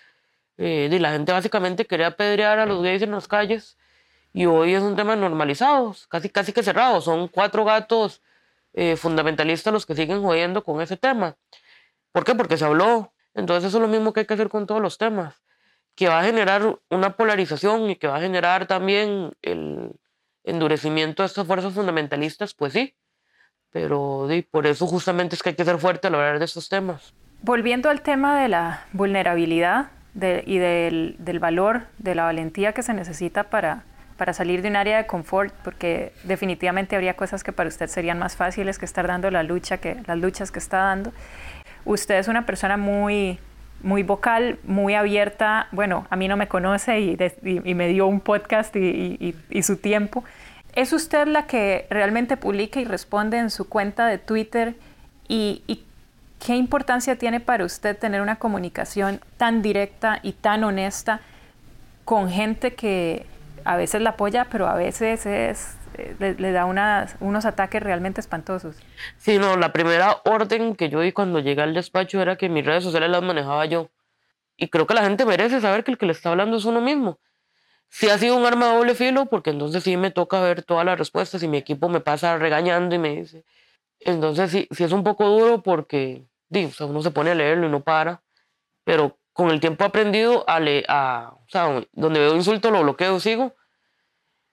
eh, 0.59 0.88
la 1.01 1.12
gente 1.12 1.33
básicamente 1.33 1.87
quería 1.87 2.09
apedrear 2.09 2.59
a 2.59 2.67
los 2.67 2.83
gays 2.83 3.03
en 3.03 3.12
las 3.12 3.29
calles 3.29 3.79
y 4.33 4.47
hoy 4.47 4.75
es 4.75 4.83
un 4.83 4.97
tema 4.97 5.17
normalizado, 5.17 5.95
casi, 6.09 6.29
casi 6.31 6.53
que 6.53 6.62
cerrado. 6.62 7.01
Son 7.01 7.29
cuatro 7.29 7.65
gatos 7.65 8.23
eh, 8.73 8.97
fundamentalistas 8.97 9.73
los 9.73 9.87
que 9.87 9.95
siguen 9.95 10.23
jodiendo 10.23 10.65
con 10.65 10.81
ese 10.81 10.97
tema. 10.97 11.37
¿Por 12.12 12.25
qué? 12.25 12.35
Porque 12.35 12.57
se 12.57 12.65
habló. 12.65 13.12
Entonces 13.35 13.69
eso 13.69 13.79
es 13.79 13.83
lo 13.83 13.88
mismo 13.88 14.12
que 14.12 14.21
hay 14.21 14.27
que 14.27 14.35
hacer 14.35 14.49
con 14.49 14.67
todos 14.67 14.81
los 14.83 14.99
temas, 14.99 15.43
que 15.95 16.09
va 16.09 16.21
a 16.21 16.25
generar 16.25 16.79
una 16.91 17.17
polarización 17.17 17.91
y 17.91 17.97
que 17.97 18.07
va 18.07 18.17
a 18.17 18.21
generar 18.21 18.67
también 18.67 19.33
el 19.41 19.93
endurecimiento 20.45 21.23
de 21.23 21.29
estas 21.29 21.47
fuerzas 21.47 21.73
fundamentalistas, 21.73 22.53
pues 22.53 22.75
sí, 22.75 22.95
pero 23.71 24.29
por 24.51 24.67
eso 24.67 24.87
justamente 24.87 25.35
es 25.35 25.43
que 25.43 25.51
hay 25.51 25.55
que 25.55 25.65
ser 25.65 25.79
fuerte 25.79 26.09
al 26.09 26.15
hablar 26.15 26.38
de 26.38 26.45
estos 26.45 26.69
temas. 26.69 27.15
Volviendo 27.42 27.90
al 27.90 28.02
tema 28.02 28.40
de 28.40 28.48
la 28.48 28.85
vulnerabilidad 28.92 29.87
y 30.14 30.59
del, 30.59 31.38
valor, 31.40 31.83
de 31.98 32.14
la 32.14 32.22
valentía 32.22 32.72
que 32.72 32.85
se 32.85 32.94
necesita 32.94 33.44
para, 33.44 33.83
para 34.16 34.33
salir 34.33 34.62
de 34.62 34.68
un 34.68 34.76
área 34.76 34.96
de 34.98 35.07
confort, 35.07 35.52
porque 35.64 36.12
definitivamente 36.22 36.94
habría 36.94 37.14
cosas 37.14 37.42
que 37.42 37.50
para 37.50 37.68
usted 37.68 37.88
serían 37.88 38.20
más 38.20 38.37
fáciles 38.37 38.78
que 38.78 38.85
estar 38.85 39.09
dando 39.09 39.28
la 39.33 39.42
lucha 39.42 39.78
que 39.78 39.96
las 40.07 40.18
luchas 40.18 40.52
que 40.52 40.61
está 40.61 40.78
dando. 40.78 41.12
Usted 41.85 42.16
es 42.18 42.28
una 42.28 42.46
persona 42.46 42.76
muy 42.76 43.40
muy 43.83 44.05
vocal, 44.05 44.61
muy 44.62 44.94
abierta. 44.94 45.66
Bueno, 45.72 46.07
a 46.11 46.14
mí 46.14 46.28
no 46.28 46.37
me 46.37 46.46
conoce 46.46 47.00
y, 47.00 47.74
me 47.74 47.88
dio 47.88 48.07
un 48.07 48.20
podcast 48.20 48.76
y, 48.76 49.35
su 49.62 49.78
tiempo. 49.78 50.22
¿Es 50.76 50.92
usted 50.92 51.26
la 51.26 51.46
que 51.48 51.87
realmente 51.90 52.37
publica 52.37 52.78
y 52.78 52.85
responde 52.85 53.38
en 53.38 53.50
su 53.50 53.68
cuenta 53.68 54.07
de 54.07 54.18
Twitter? 54.18 54.76
¿Y, 55.26 55.64
y 55.66 55.85
¿Qué 56.44 56.57
importancia 56.57 57.16
tiene 57.16 57.38
para 57.38 57.64
usted 57.64 57.96
tener 57.96 58.20
una 58.20 58.37
comunicación 58.37 59.20
tan 59.37 59.62
directa 59.62 60.18
y 60.24 60.33
tan 60.33 60.64
honesta 60.64 61.20
con 62.05 62.28
gente 62.28 62.74
que 62.74 63.26
a 63.64 63.76
veces 63.76 64.02
la 64.02 64.11
apoya, 64.11 64.48
pero 64.50 64.66
a 64.66 64.74
veces 64.74 65.24
es, 65.24 65.76
eh, 65.96 66.16
le, 66.18 66.50
da 66.50 66.64
unos 66.64 67.44
ataques 67.44 67.81
realmente 67.81 68.20
espantosos? 68.20 68.76
Sí, 69.18 69.38
no, 69.38 69.57
la 69.57 69.72
primera 69.72 70.20
orden 70.24 70.74
que 70.74 70.88
yo 70.88 71.00
di 71.00 71.12
cuando 71.12 71.38
llegué 71.38 71.62
al 71.62 71.74
despacho 71.74 72.20
era 72.20 72.35
que 72.35 72.48
mis 72.48 72.66
redes 72.66 72.83
sociales 72.83 73.11
las 73.11 73.22
manejaba 73.22 73.64
yo. 73.66 73.90
Y 74.57 74.66
creo 74.66 74.88
que 74.88 74.94
la 74.94 75.05
gente 75.05 75.24
merece 75.24 75.61
saber 75.61 75.85
que 75.85 75.92
el 75.92 75.98
que 75.98 76.07
le 76.07 76.12
está 76.12 76.31
hablando 76.31 76.57
es 76.57 76.64
uno 76.64 76.81
mismo. 76.81 77.20
Si 77.88 78.09
ha 78.09 78.18
sido 78.18 78.37
un 78.37 78.44
arma 78.46 78.66
de 78.66 78.76
doble 78.78 78.94
filo, 78.96 79.26
porque 79.26 79.50
entonces 79.50 79.85
sí 79.85 79.96
me 79.96 80.11
toca 80.11 80.40
ver 80.40 80.64
todas 80.64 80.85
las 80.85 80.98
respuestas 80.98 81.40
y 81.44 81.46
mi 81.46 81.59
equipo 81.59 81.88
me 81.88 82.00
pasa 82.00 82.37
regañando 82.37 82.96
y 82.96 82.98
me 82.98 83.11
dice. 83.11 83.44
Entonces 84.00 84.50
sí, 84.50 84.66
sí 84.72 84.83
es 84.83 84.90
un 84.90 85.05
poco 85.05 85.28
duro 85.28 85.62
porque 85.62 86.26
uno 86.81 87.03
se 87.03 87.11
pone 87.11 87.31
a 87.31 87.35
leerlo 87.35 87.67
y 87.67 87.71
no 87.71 87.81
para, 87.81 88.23
pero 88.85 89.19
con 89.33 89.51
el 89.51 89.61
tiempo 89.61 89.85
he 89.85 89.87
aprendido 89.87 90.45
a, 90.49 90.61
leer, 90.61 90.85
a 90.88 91.33
o 91.35 91.49
sea, 91.49 91.83
donde 91.93 92.21
veo 92.21 92.35
insulto 92.35 92.71
lo 92.71 92.83
bloqueo, 92.83 93.19
sigo. 93.21 93.55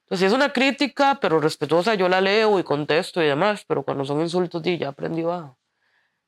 Entonces, 0.04 0.20
si 0.20 0.26
es 0.26 0.34
una 0.34 0.52
crítica, 0.54 1.20
pero 1.22 1.40
respetuosa, 1.40 1.94
yo 1.94 2.10
la 2.10 2.22
leo 2.22 2.60
y 2.60 2.64
contesto 2.64 3.22
y 3.22 3.28
demás, 3.28 3.64
pero 3.68 3.84
cuando 3.84 4.06
son 4.06 4.22
insultos, 4.22 4.64
ya 4.64 4.90
aprendí 4.90 5.24
a... 5.24 5.54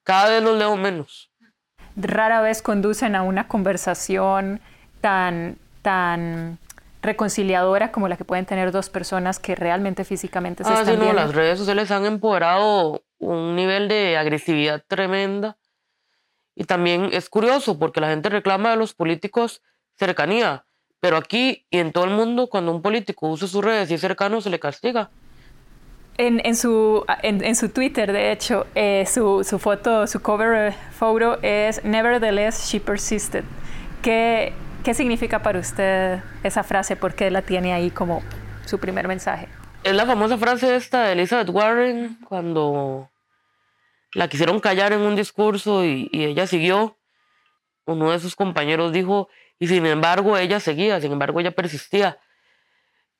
Cada 0.03 0.29
vez 0.29 0.43
los 0.43 0.57
leo 0.57 0.75
menos. 0.77 1.31
Rara 1.95 2.41
vez 2.41 2.61
conducen 2.61 3.15
a 3.15 3.23
una 3.23 3.47
conversación 3.47 4.61
tan, 5.01 5.57
tan 5.81 6.59
reconciliadora 7.01 7.91
como 7.91 8.07
la 8.07 8.17
que 8.17 8.25
pueden 8.25 8.45
tener 8.45 8.71
dos 8.71 8.89
personas 8.89 9.39
que 9.39 9.55
realmente 9.55 10.03
físicamente 10.05 10.63
se 10.63 10.69
ah, 10.69 10.81
están 10.81 10.99
sí, 10.99 11.05
no, 11.05 11.13
las 11.13 11.33
redes 11.33 11.57
sociales 11.57 11.89
han 11.91 12.05
empoderado 12.05 13.03
un 13.17 13.55
nivel 13.55 13.87
de 13.87 14.17
agresividad 14.17 14.83
tremenda. 14.87 15.57
Y 16.55 16.65
también 16.65 17.09
es 17.11 17.29
curioso 17.29 17.79
porque 17.79 18.01
la 18.01 18.09
gente 18.09 18.29
reclama 18.29 18.71
de 18.71 18.77
los 18.77 18.93
políticos 18.93 19.61
cercanía, 19.97 20.65
pero 20.99 21.17
aquí 21.17 21.65
y 21.69 21.79
en 21.79 21.91
todo 21.91 22.05
el 22.05 22.11
mundo 22.11 22.47
cuando 22.47 22.71
un 22.71 22.81
político 22.81 23.29
usa 23.29 23.47
sus 23.47 23.63
redes 23.63 23.89
y 23.91 23.95
es 23.95 24.01
cercano 24.01 24.41
se 24.41 24.49
le 24.49 24.59
castiga. 24.59 25.09
En, 26.17 26.41
en, 26.45 26.55
su, 26.55 27.05
en, 27.23 27.43
en, 27.43 27.55
su 27.55 27.69
Twitter, 27.69 28.11
de 28.11 28.31
hecho, 28.31 28.67
eh, 28.75 29.05
su, 29.07 29.43
su, 29.43 29.57
foto, 29.59 30.05
su 30.07 30.21
cover 30.21 30.73
photo 30.91 31.39
es 31.41 31.83
Nevertheless, 31.83 32.69
she 32.69 32.79
persisted. 32.79 33.43
¿Qué, 34.01 34.53
¿Qué 34.83 34.93
significa 34.93 35.41
para 35.41 35.59
usted 35.59 36.19
esa 36.43 36.63
frase? 36.63 36.95
¿Por 36.95 37.13
qué 37.13 37.31
la 37.31 37.41
tiene 37.43 37.73
ahí 37.73 37.91
como 37.91 38.21
su 38.65 38.79
primer 38.79 39.07
mensaje? 39.07 39.47
Es 39.83 39.93
la 39.95 40.05
famosa 40.05 40.37
frase 40.37 40.75
esta 40.75 41.05
de 41.05 41.13
Elizabeth 41.13 41.49
Warren 41.49 42.17
cuando 42.27 43.10
la 44.13 44.27
quisieron 44.27 44.59
callar 44.59 44.93
en 44.93 45.01
un 45.01 45.15
discurso 45.15 45.85
y, 45.85 46.09
ella 46.11 46.47
siguió. 46.47 46.97
Uno 47.85 48.11
de 48.11 48.19
sus 48.19 48.35
compañeros 48.35 48.91
dijo, 48.91 49.29
y 49.59 49.67
sin 49.67 49.85
embargo 49.85 50.37
ella 50.37 50.59
seguía, 50.59 51.01
sin 51.01 51.11
embargo 51.11 51.39
ella 51.39 51.51
persistía, 51.51 52.19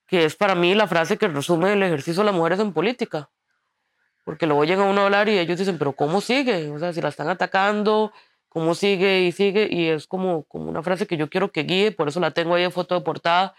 que 0.07 0.25
es 0.25 0.35
para 0.35 0.55
mí 0.55 0.75
la 0.75 0.87
frase 0.87 1.17
que 1.17 1.27
resume 1.27 1.73
el 1.73 1.83
ejercicio 1.83 2.21
de 2.21 2.27
las 2.27 2.35
mujeres 2.35 2.59
en 2.59 2.73
política. 2.73 3.29
Porque 4.23 4.45
luego 4.45 4.63
llega 4.65 4.83
uno 4.83 5.01
a 5.01 5.05
hablar 5.05 5.29
y 5.29 5.39
ellos 5.39 5.57
dicen, 5.57 5.77
pero 5.77 5.93
¿cómo 5.93 6.21
sigue? 6.21 6.69
O 6.69 6.77
sea, 6.77 6.93
si 6.93 7.01
la 7.01 7.09
están 7.09 7.27
atacando, 7.29 8.13
¿cómo 8.49 8.75
sigue 8.75 9.21
y 9.21 9.31
sigue? 9.31 9.67
Y 9.71 9.87
es 9.89 10.05
como, 10.05 10.43
como 10.43 10.69
una 10.69 10.83
frase 10.83 11.07
que 11.07 11.17
yo 11.17 11.29
quiero 11.29 11.51
que 11.51 11.63
guíe, 11.63 11.91
por 11.91 12.07
eso 12.07 12.19
la 12.19 12.31
tengo 12.31 12.53
ahí 12.53 12.63
en 12.63 12.71
foto 12.71 12.93
de 12.95 13.01
portada, 13.01 13.55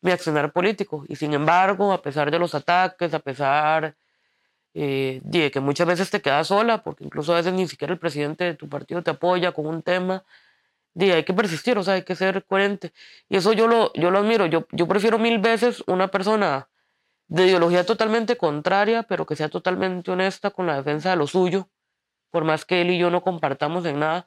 mi 0.00 0.12
accionar 0.12 0.52
político. 0.52 1.04
Y 1.08 1.16
sin 1.16 1.34
embargo, 1.34 1.92
a 1.92 2.00
pesar 2.00 2.30
de 2.30 2.38
los 2.38 2.54
ataques, 2.54 3.12
a 3.12 3.18
pesar 3.18 3.96
eh, 4.74 5.50
que 5.52 5.60
muchas 5.60 5.86
veces 5.86 6.10
te 6.10 6.20
quedas 6.20 6.48
sola, 6.48 6.82
porque 6.82 7.04
incluso 7.04 7.32
a 7.32 7.36
veces 7.36 7.52
ni 7.52 7.68
siquiera 7.68 7.92
el 7.92 8.00
presidente 8.00 8.44
de 8.44 8.54
tu 8.54 8.68
partido 8.68 9.02
te 9.02 9.12
apoya 9.12 9.52
con 9.52 9.66
un 9.66 9.82
tema, 9.82 10.24
de 10.94 11.12
hay 11.12 11.24
que 11.24 11.34
persistir, 11.34 11.76
o 11.78 11.82
sea, 11.82 11.94
hay 11.94 12.02
que 12.02 12.14
ser 12.14 12.44
coherente. 12.44 12.92
Y 13.28 13.36
eso 13.36 13.52
yo 13.52 13.66
lo, 13.66 13.92
yo 13.94 14.10
lo 14.10 14.18
admiro. 14.18 14.46
Yo, 14.46 14.66
yo 14.72 14.86
prefiero 14.86 15.18
mil 15.18 15.38
veces 15.38 15.82
una 15.86 16.08
persona 16.08 16.68
de 17.26 17.46
ideología 17.46 17.84
totalmente 17.84 18.36
contraria, 18.36 19.02
pero 19.02 19.26
que 19.26 19.36
sea 19.36 19.48
totalmente 19.48 20.10
honesta 20.10 20.50
con 20.50 20.66
la 20.66 20.76
defensa 20.76 21.10
de 21.10 21.16
lo 21.16 21.26
suyo, 21.26 21.68
por 22.30 22.44
más 22.44 22.64
que 22.64 22.80
él 22.80 22.90
y 22.90 22.98
yo 22.98 23.10
no 23.10 23.22
compartamos 23.22 23.84
en 23.86 24.00
nada, 24.00 24.26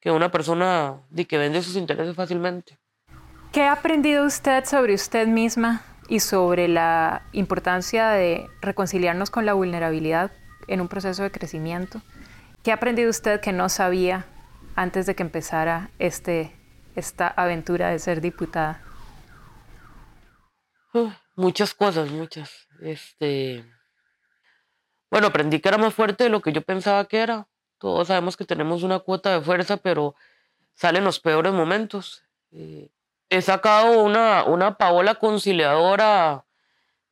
que 0.00 0.10
una 0.10 0.30
persona 0.30 1.02
de 1.10 1.26
que 1.26 1.38
vende 1.38 1.62
sus 1.62 1.76
intereses 1.76 2.14
fácilmente. 2.14 2.78
¿Qué 3.52 3.62
ha 3.62 3.72
aprendido 3.72 4.24
usted 4.24 4.64
sobre 4.64 4.94
usted 4.94 5.26
misma 5.26 5.82
y 6.08 6.20
sobre 6.20 6.68
la 6.68 7.22
importancia 7.32 8.10
de 8.10 8.48
reconciliarnos 8.60 9.30
con 9.30 9.46
la 9.46 9.54
vulnerabilidad 9.54 10.30
en 10.68 10.80
un 10.80 10.88
proceso 10.88 11.22
de 11.22 11.30
crecimiento. 11.30 12.00
¿Qué 12.62 12.70
ha 12.72 12.74
aprendido 12.74 13.10
usted 13.10 13.40
que 13.40 13.52
no 13.52 13.68
sabía 13.68 14.26
antes 14.74 15.06
de 15.06 15.14
que 15.14 15.22
empezara 15.22 15.90
este, 15.98 16.52
esta 16.94 17.28
aventura 17.28 17.88
de 17.88 17.98
ser 17.98 18.20
diputada? 18.20 18.82
muchas 21.34 21.74
cosas, 21.74 22.10
muchas. 22.10 22.66
Este, 22.80 23.64
bueno, 25.10 25.26
aprendí 25.28 25.60
que 25.60 25.68
era 25.68 25.78
más 25.78 25.94
fuerte 25.94 26.24
de 26.24 26.30
lo 26.30 26.40
que 26.40 26.52
yo 26.52 26.62
pensaba 26.62 27.06
que 27.06 27.18
era. 27.18 27.46
Todos 27.78 28.08
sabemos 28.08 28.36
que 28.36 28.46
tenemos 28.46 28.82
una 28.82 29.00
cuota 29.00 29.32
de 29.32 29.40
fuerza, 29.42 29.76
pero 29.76 30.14
salen 30.74 31.04
los 31.04 31.20
peores 31.20 31.52
momentos. 31.52 32.24
Eh, 32.52 32.90
he 33.30 33.42
sacado 33.42 34.02
una, 34.02 34.44
una 34.44 34.76
Paola 34.76 35.16
conciliadora, 35.16 36.44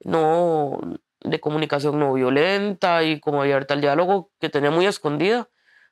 no 0.00 0.78
de 1.20 1.40
comunicación 1.40 1.98
no 1.98 2.12
violenta 2.12 3.02
y 3.02 3.18
como 3.18 3.40
abierta 3.40 3.74
al 3.74 3.80
diálogo 3.80 4.30
que 4.38 4.50
tenía 4.50 4.70
muy 4.70 4.86
escondida, 4.86 5.48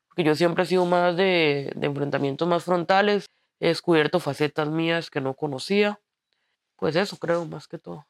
porque 0.06 0.24
yo 0.24 0.34
siempre 0.34 0.64
he 0.64 0.66
sido 0.66 0.84
más 0.84 1.16
de, 1.16 1.72
de 1.74 1.86
enfrentamientos 1.86 2.46
más 2.46 2.64
frontales, 2.64 3.26
he 3.58 3.68
descubierto 3.68 4.20
facetas 4.20 4.68
mías 4.68 5.10
que 5.10 5.20
no 5.22 5.34
conocía, 5.34 6.00
pues 6.76 6.96
eso 6.96 7.16
creo 7.16 7.46
más 7.46 7.66
que 7.66 7.78
todo. 7.78 8.06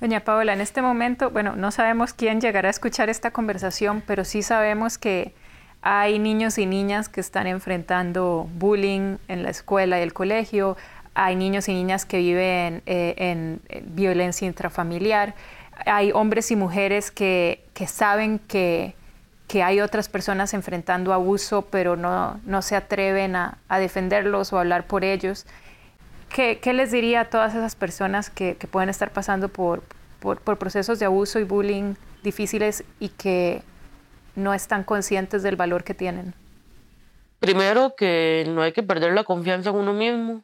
Doña 0.00 0.24
Paola, 0.24 0.52
en 0.52 0.60
este 0.60 0.82
momento, 0.82 1.30
bueno, 1.30 1.56
no 1.56 1.70
sabemos 1.70 2.12
quién 2.12 2.40
llegará 2.40 2.68
a 2.68 2.70
escuchar 2.70 3.08
esta 3.08 3.30
conversación, 3.30 4.02
pero 4.06 4.24
sí 4.24 4.42
sabemos 4.42 4.98
que 4.98 5.34
hay 5.80 6.18
niños 6.18 6.58
y 6.58 6.66
niñas 6.66 7.08
que 7.08 7.20
están 7.20 7.46
enfrentando 7.46 8.48
bullying 8.54 9.18
en 9.28 9.42
la 9.42 9.50
escuela 9.50 9.98
y 9.98 10.02
el 10.02 10.12
colegio, 10.12 10.76
hay 11.14 11.36
niños 11.36 11.68
y 11.68 11.74
niñas 11.74 12.04
que 12.04 12.18
viven 12.18 12.82
eh, 12.86 13.14
en, 13.16 13.60
violencia 13.94 14.46
intrafamiliar, 14.46 15.34
hay 15.86 16.12
hombres 16.12 16.50
y 16.50 16.56
mujeres 16.56 17.10
que, 17.10 17.64
saben 17.86 18.38
que, 18.38 18.94
hay 19.62 19.80
otras 19.80 20.08
personas 20.08 20.52
enfrentando 20.52 21.12
abuso, 21.12 21.62
pero 21.62 21.94
no, 21.94 22.40
no 22.44 22.60
se 22.60 22.74
atreven 22.74 23.36
a, 23.36 23.58
defenderlos 23.78 24.52
o 24.52 24.58
a 24.58 24.60
hablar 24.62 24.86
por 24.86 25.04
ellos. 25.04 25.46
¿Qué, 26.28 26.58
les 26.72 26.90
diría 26.90 27.20
a 27.20 27.24
todas 27.26 27.54
esas 27.54 27.76
personas 27.76 28.30
que, 28.30 28.56
pueden 28.70 28.88
estar 28.88 29.10
pasando 29.10 29.48
por, 29.48 29.82
por 30.20 30.58
procesos 30.58 30.98
de 30.98 31.04
abuso 31.04 31.38
y 31.38 31.44
bullying 31.44 31.94
difíciles 32.24 32.82
y 32.98 33.10
que 33.10 33.62
no 34.34 34.54
están 34.54 34.82
conscientes 34.82 35.42
del 35.44 35.54
valor 35.54 35.84
que 35.84 35.94
tienen? 35.94 36.34
Primero, 37.38 37.94
que 37.94 38.44
no 38.48 38.62
hay 38.62 38.72
que 38.72 38.82
perder 38.82 39.12
la 39.12 39.24
confianza 39.24 39.70
en 39.70 39.76
uno 39.76 39.92
mismo, 39.92 40.42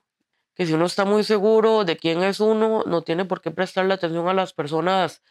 que 0.60 0.66
si 0.66 0.74
uno 0.74 0.84
está 0.84 1.06
muy 1.06 1.24
seguro 1.24 1.84
de 1.86 1.96
quién 1.96 2.22
es 2.22 2.38
uno, 2.38 2.84
no 2.86 3.00
tiene 3.00 3.24
por 3.24 3.40
qué 3.40 3.50
prestarle 3.50 3.94
atención 3.94 4.28
a 4.28 4.34
las 4.34 4.52
personas 4.52 5.22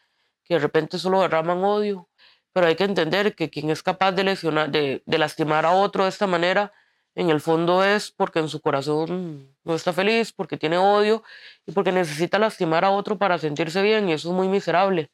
que 0.43 0.55
de 0.55 0.59
repente 0.59 0.97
solo 0.97 1.21
derraman 1.21 1.63
odio. 1.63 2.09
Pero 2.51 2.65
hay 2.65 2.75
que 2.75 2.85
entender 2.85 3.35
que 3.35 3.51
quien 3.51 3.69
es 3.69 3.83
capaz 3.83 4.13
de, 4.13 4.23
lesionar, 4.23 4.71
de, 4.71 5.03
lastimar 5.05 5.67
a 5.67 5.71
otro 5.73 6.05
de 6.05 6.09
esta 6.09 6.25
manera, 6.25 6.73
en 7.13 7.29
el 7.29 7.41
fondo 7.41 7.83
es 7.83 8.09
porque 8.09 8.39
en 8.39 8.49
su 8.49 8.59
corazón 8.59 9.55
no 9.63 9.75
está 9.75 9.93
feliz, 9.93 10.31
porque 10.33 10.57
tiene 10.57 10.79
odio 10.79 11.21
y 11.67 11.73
porque 11.73 11.91
necesita 11.91 12.39
lastimar 12.39 12.83
a 12.83 12.89
otro 12.89 13.19
para 13.19 13.37
sentirse 13.37 13.83
bien 13.83 14.09
y 14.09 14.13
eso 14.13 14.29
es 14.29 14.35
muy 14.35 14.47
miserable. 14.47 15.11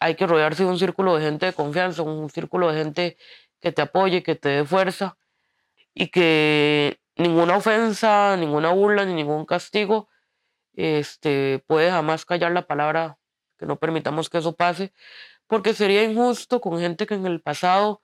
Hay 0.00 0.16
que 0.16 0.26
rodearse 0.26 0.64
de 0.64 0.70
un 0.70 0.80
círculo 0.80 1.14
de 1.14 1.26
gente 1.26 1.46
de 1.46 1.52
confianza, 1.52 2.02
un 2.02 2.28
círculo 2.28 2.72
de 2.72 2.82
gente 2.82 3.16
que 3.60 3.70
te 3.70 3.82
apoye, 3.82 4.24
que 4.24 4.34
te 4.34 4.48
dé 4.48 4.64
fuerza 4.64 5.16
y 5.94 6.08
que 6.08 7.03
ninguna 7.16 7.56
ofensa, 7.56 8.36
ninguna 8.36 8.70
burla, 8.72 9.04
ni 9.04 9.14
ningún 9.14 9.46
castigo 9.46 10.08
este, 10.76 11.62
puede 11.66 11.90
jamás 11.90 12.24
callar 12.24 12.52
la 12.52 12.66
palabra, 12.66 13.18
que 13.58 13.66
no 13.66 13.76
permitamos 13.76 14.28
que 14.28 14.38
eso 14.38 14.54
pase, 14.54 14.92
porque 15.46 15.74
sería 15.74 16.02
injusto 16.02 16.60
con 16.60 16.78
gente 16.78 17.06
que 17.06 17.14
en 17.14 17.26
el 17.26 17.40
pasado 17.40 18.02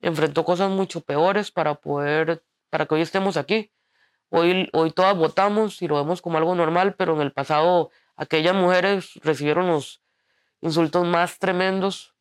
enfrentó 0.00 0.44
cosas 0.44 0.70
mucho 0.70 1.00
peores 1.00 1.50
para 1.50 1.74
poder, 1.74 2.42
para 2.70 2.86
que 2.86 2.94
hoy 2.94 3.00
estemos 3.00 3.36
aquí. 3.36 3.72
Hoy, 4.28 4.68
hoy 4.72 4.90
todas 4.90 5.16
votamos 5.16 5.80
y 5.82 5.88
lo 5.88 5.96
vemos 5.96 6.20
como 6.20 6.38
algo 6.38 6.54
normal, 6.54 6.94
pero 6.94 7.14
en 7.14 7.22
el 7.22 7.32
pasado 7.32 7.90
aquellas 8.16 8.54
mujeres 8.54 9.12
recibieron 9.22 9.68
los 9.68 10.02
insultos 10.60 11.06
más 11.06 11.38
tremendos. 11.38 12.14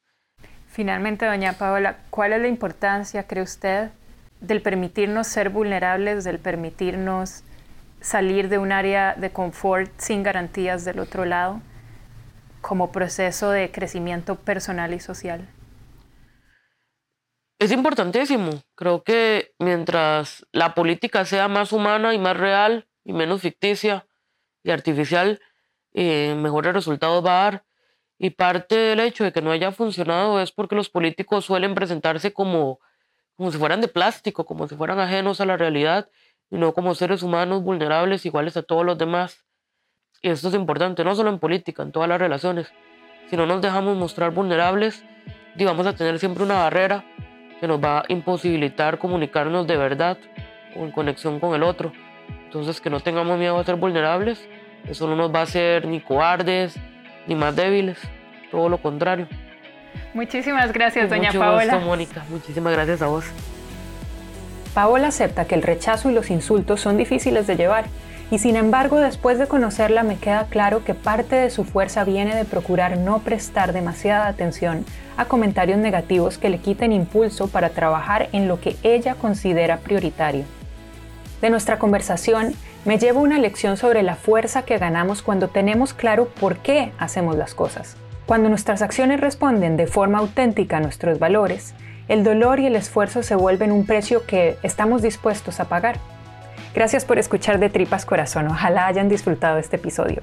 Finalmente, 0.67 1.25
doña 1.25 1.53
Paola, 1.53 1.97
¿cuál 2.09 2.33
es 2.33 2.41
la 2.41 2.47
importancia, 2.47 3.27
cree 3.27 3.43
usted, 3.43 3.91
del 4.41 4.61
permitirnos 4.61 5.27
ser 5.27 5.49
vulnerables, 5.49 6.23
del 6.23 6.39
permitirnos 6.39 7.43
salir 8.01 8.49
de 8.49 8.57
un 8.57 8.71
área 8.71 9.15
de 9.15 9.31
confort 9.31 9.91
sin 9.97 10.23
garantías 10.23 10.85
del 10.85 10.99
otro 10.99 11.25
lado, 11.25 11.61
como 12.61 12.91
proceso 12.91 13.49
de 13.49 13.71
crecimiento 13.71 14.35
personal 14.35 14.93
y 14.93 14.99
social? 14.99 15.47
Es 17.57 17.71
importantísimo. 17.71 18.51
Creo 18.75 19.03
que 19.03 19.53
mientras 19.59 20.45
la 20.51 20.75
política 20.75 21.25
sea 21.25 21.47
más 21.47 21.71
humana 21.71 22.13
y 22.13 22.19
más 22.19 22.37
real 22.37 22.87
y 23.03 23.13
menos 23.13 23.41
ficticia 23.41 24.05
y 24.63 24.71
artificial, 24.71 25.39
eh, 25.93 26.35
mejores 26.37 26.73
resultados 26.73 27.25
va 27.25 27.39
a 27.39 27.43
dar. 27.51 27.65
Y 28.17 28.31
parte 28.31 28.75
del 28.75 28.99
hecho 28.99 29.23
de 29.23 29.31
que 29.31 29.41
no 29.41 29.51
haya 29.51 29.71
funcionado 29.71 30.41
es 30.41 30.51
porque 30.51 30.75
los 30.75 30.89
políticos 30.89 31.45
suelen 31.45 31.75
presentarse 31.75 32.33
como 32.33 32.79
como 33.37 33.51
si 33.51 33.57
fueran 33.57 33.81
de 33.81 33.87
plástico, 33.87 34.45
como 34.45 34.67
si 34.67 34.75
fueran 34.75 34.99
ajenos 34.99 35.41
a 35.41 35.45
la 35.45 35.57
realidad 35.57 36.09
y 36.49 36.57
no 36.57 36.73
como 36.73 36.95
seres 36.95 37.23
humanos 37.23 37.63
vulnerables 37.63 38.25
iguales 38.25 38.55
a 38.57 38.63
todos 38.63 38.85
los 38.85 38.97
demás. 38.97 39.45
Y 40.21 40.29
esto 40.29 40.47
es 40.47 40.53
importante, 40.53 41.03
no 41.03 41.15
solo 41.15 41.29
en 41.29 41.39
política, 41.39 41.83
en 41.83 41.91
todas 41.91 42.09
las 42.09 42.19
relaciones. 42.19 42.71
Si 43.29 43.35
no 43.35 43.45
nos 43.45 43.61
dejamos 43.61 43.97
mostrar 43.97 44.31
vulnerables, 44.31 45.03
vamos 45.63 45.87
a 45.87 45.93
tener 45.93 46.19
siempre 46.19 46.43
una 46.43 46.55
barrera 46.55 47.05
que 47.59 47.67
nos 47.67 47.83
va 47.83 47.99
a 47.99 48.05
imposibilitar 48.09 48.99
comunicarnos 48.99 49.67
de 49.67 49.77
verdad 49.77 50.17
o 50.75 50.83
en 50.83 50.91
conexión 50.91 51.39
con 51.39 51.55
el 51.55 51.63
otro. 51.63 51.91
Entonces 52.45 52.81
que 52.81 52.89
no 52.89 52.99
tengamos 52.99 53.37
miedo 53.37 53.57
a 53.57 53.63
ser 53.63 53.75
vulnerables, 53.75 54.47
eso 54.87 55.07
no 55.07 55.15
nos 55.15 55.33
va 55.33 55.39
a 55.39 55.43
hacer 55.43 55.87
ni 55.87 56.01
cobardes 56.01 56.75
ni 57.27 57.35
más 57.35 57.55
débiles, 57.55 57.97
todo 58.51 58.69
lo 58.69 58.77
contrario. 58.77 59.27
Muchísimas 60.13 60.71
gracias, 60.71 61.09
doña 61.09 61.29
Mucho 61.29 61.39
Paola. 61.39 61.73
Gusto, 61.75 61.87
Mónica, 61.87 62.23
muchísimas 62.29 62.73
gracias 62.73 63.01
a 63.01 63.07
vos. 63.07 63.25
Paola 64.73 65.07
acepta 65.07 65.45
que 65.45 65.55
el 65.55 65.61
rechazo 65.61 66.09
y 66.09 66.13
los 66.13 66.29
insultos 66.29 66.81
son 66.81 66.97
difíciles 66.97 67.47
de 67.47 67.55
llevar, 67.55 67.85
y 68.31 68.39
sin 68.39 68.55
embargo 68.55 68.99
después 68.99 69.37
de 69.37 69.47
conocerla 69.47 70.03
me 70.03 70.17
queda 70.17 70.47
claro 70.49 70.83
que 70.83 70.93
parte 70.93 71.35
de 71.35 71.49
su 71.49 71.63
fuerza 71.63 72.03
viene 72.03 72.35
de 72.35 72.45
procurar 72.45 72.97
no 72.97 73.19
prestar 73.19 73.71
demasiada 73.71 74.27
atención 74.27 74.85
a 75.15 75.25
comentarios 75.25 75.77
negativos 75.77 76.37
que 76.37 76.49
le 76.49 76.57
quiten 76.57 76.91
impulso 76.91 77.47
para 77.47 77.69
trabajar 77.69 78.29
en 78.31 78.47
lo 78.47 78.59
que 78.59 78.75
ella 78.83 79.15
considera 79.15 79.77
prioritario. 79.77 80.43
De 81.41 81.49
nuestra 81.49 81.77
conversación 81.79 82.53
me 82.85 82.97
llevo 82.97 83.21
una 83.21 83.39
lección 83.39 83.77
sobre 83.77 84.03
la 84.03 84.15
fuerza 84.15 84.63
que 84.63 84.77
ganamos 84.77 85.21
cuando 85.21 85.47
tenemos 85.47 85.93
claro 85.93 86.27
por 86.27 86.57
qué 86.57 86.91
hacemos 86.97 87.35
las 87.35 87.53
cosas. 87.53 87.97
Cuando 88.25 88.49
nuestras 88.49 88.81
acciones 88.81 89.21
responden 89.21 89.77
de 89.77 89.85
forma 89.85 90.17
auténtica 90.17 90.77
a 90.77 90.79
nuestros 90.79 91.19
valores, 91.19 91.75
el 92.07 92.23
dolor 92.23 92.59
y 92.59 92.65
el 92.65 92.75
esfuerzo 92.75 93.21
se 93.21 93.35
vuelven 93.35 93.71
un 93.71 93.85
precio 93.85 94.25
que 94.25 94.57
estamos 94.63 95.03
dispuestos 95.03 95.59
a 95.59 95.65
pagar. 95.65 95.97
Gracias 96.73 97.05
por 97.05 97.19
escuchar 97.19 97.59
de 97.59 97.69
Tripas 97.69 98.05
Corazón. 98.05 98.47
Ojalá 98.47 98.87
hayan 98.87 99.09
disfrutado 99.09 99.59
este 99.59 99.75
episodio. 99.75 100.21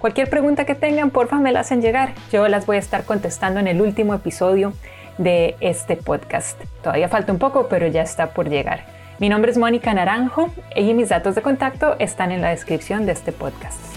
Cualquier 0.00 0.28
pregunta 0.28 0.66
que 0.66 0.74
tengan, 0.74 1.10
porfa, 1.10 1.36
me 1.36 1.52
la 1.52 1.60
hacen 1.60 1.80
llegar. 1.80 2.12
Yo 2.32 2.48
las 2.48 2.66
voy 2.66 2.76
a 2.76 2.80
estar 2.80 3.04
contestando 3.04 3.60
en 3.60 3.68
el 3.68 3.80
último 3.80 4.12
episodio 4.12 4.72
de 5.16 5.56
este 5.60 5.96
podcast. 5.96 6.60
Todavía 6.82 7.08
falta 7.08 7.32
un 7.32 7.38
poco, 7.38 7.68
pero 7.68 7.86
ya 7.86 8.02
está 8.02 8.30
por 8.30 8.50
llegar. 8.50 8.84
Mi 9.18 9.28
nombre 9.28 9.52
es 9.52 9.56
Mónica 9.56 9.94
Naranjo 9.94 10.50
y 10.74 10.92
mis 10.94 11.08
datos 11.08 11.36
de 11.36 11.42
contacto 11.42 11.96
están 12.00 12.32
en 12.32 12.42
la 12.42 12.50
descripción 12.50 13.06
de 13.06 13.12
este 13.12 13.32
podcast. 13.32 13.95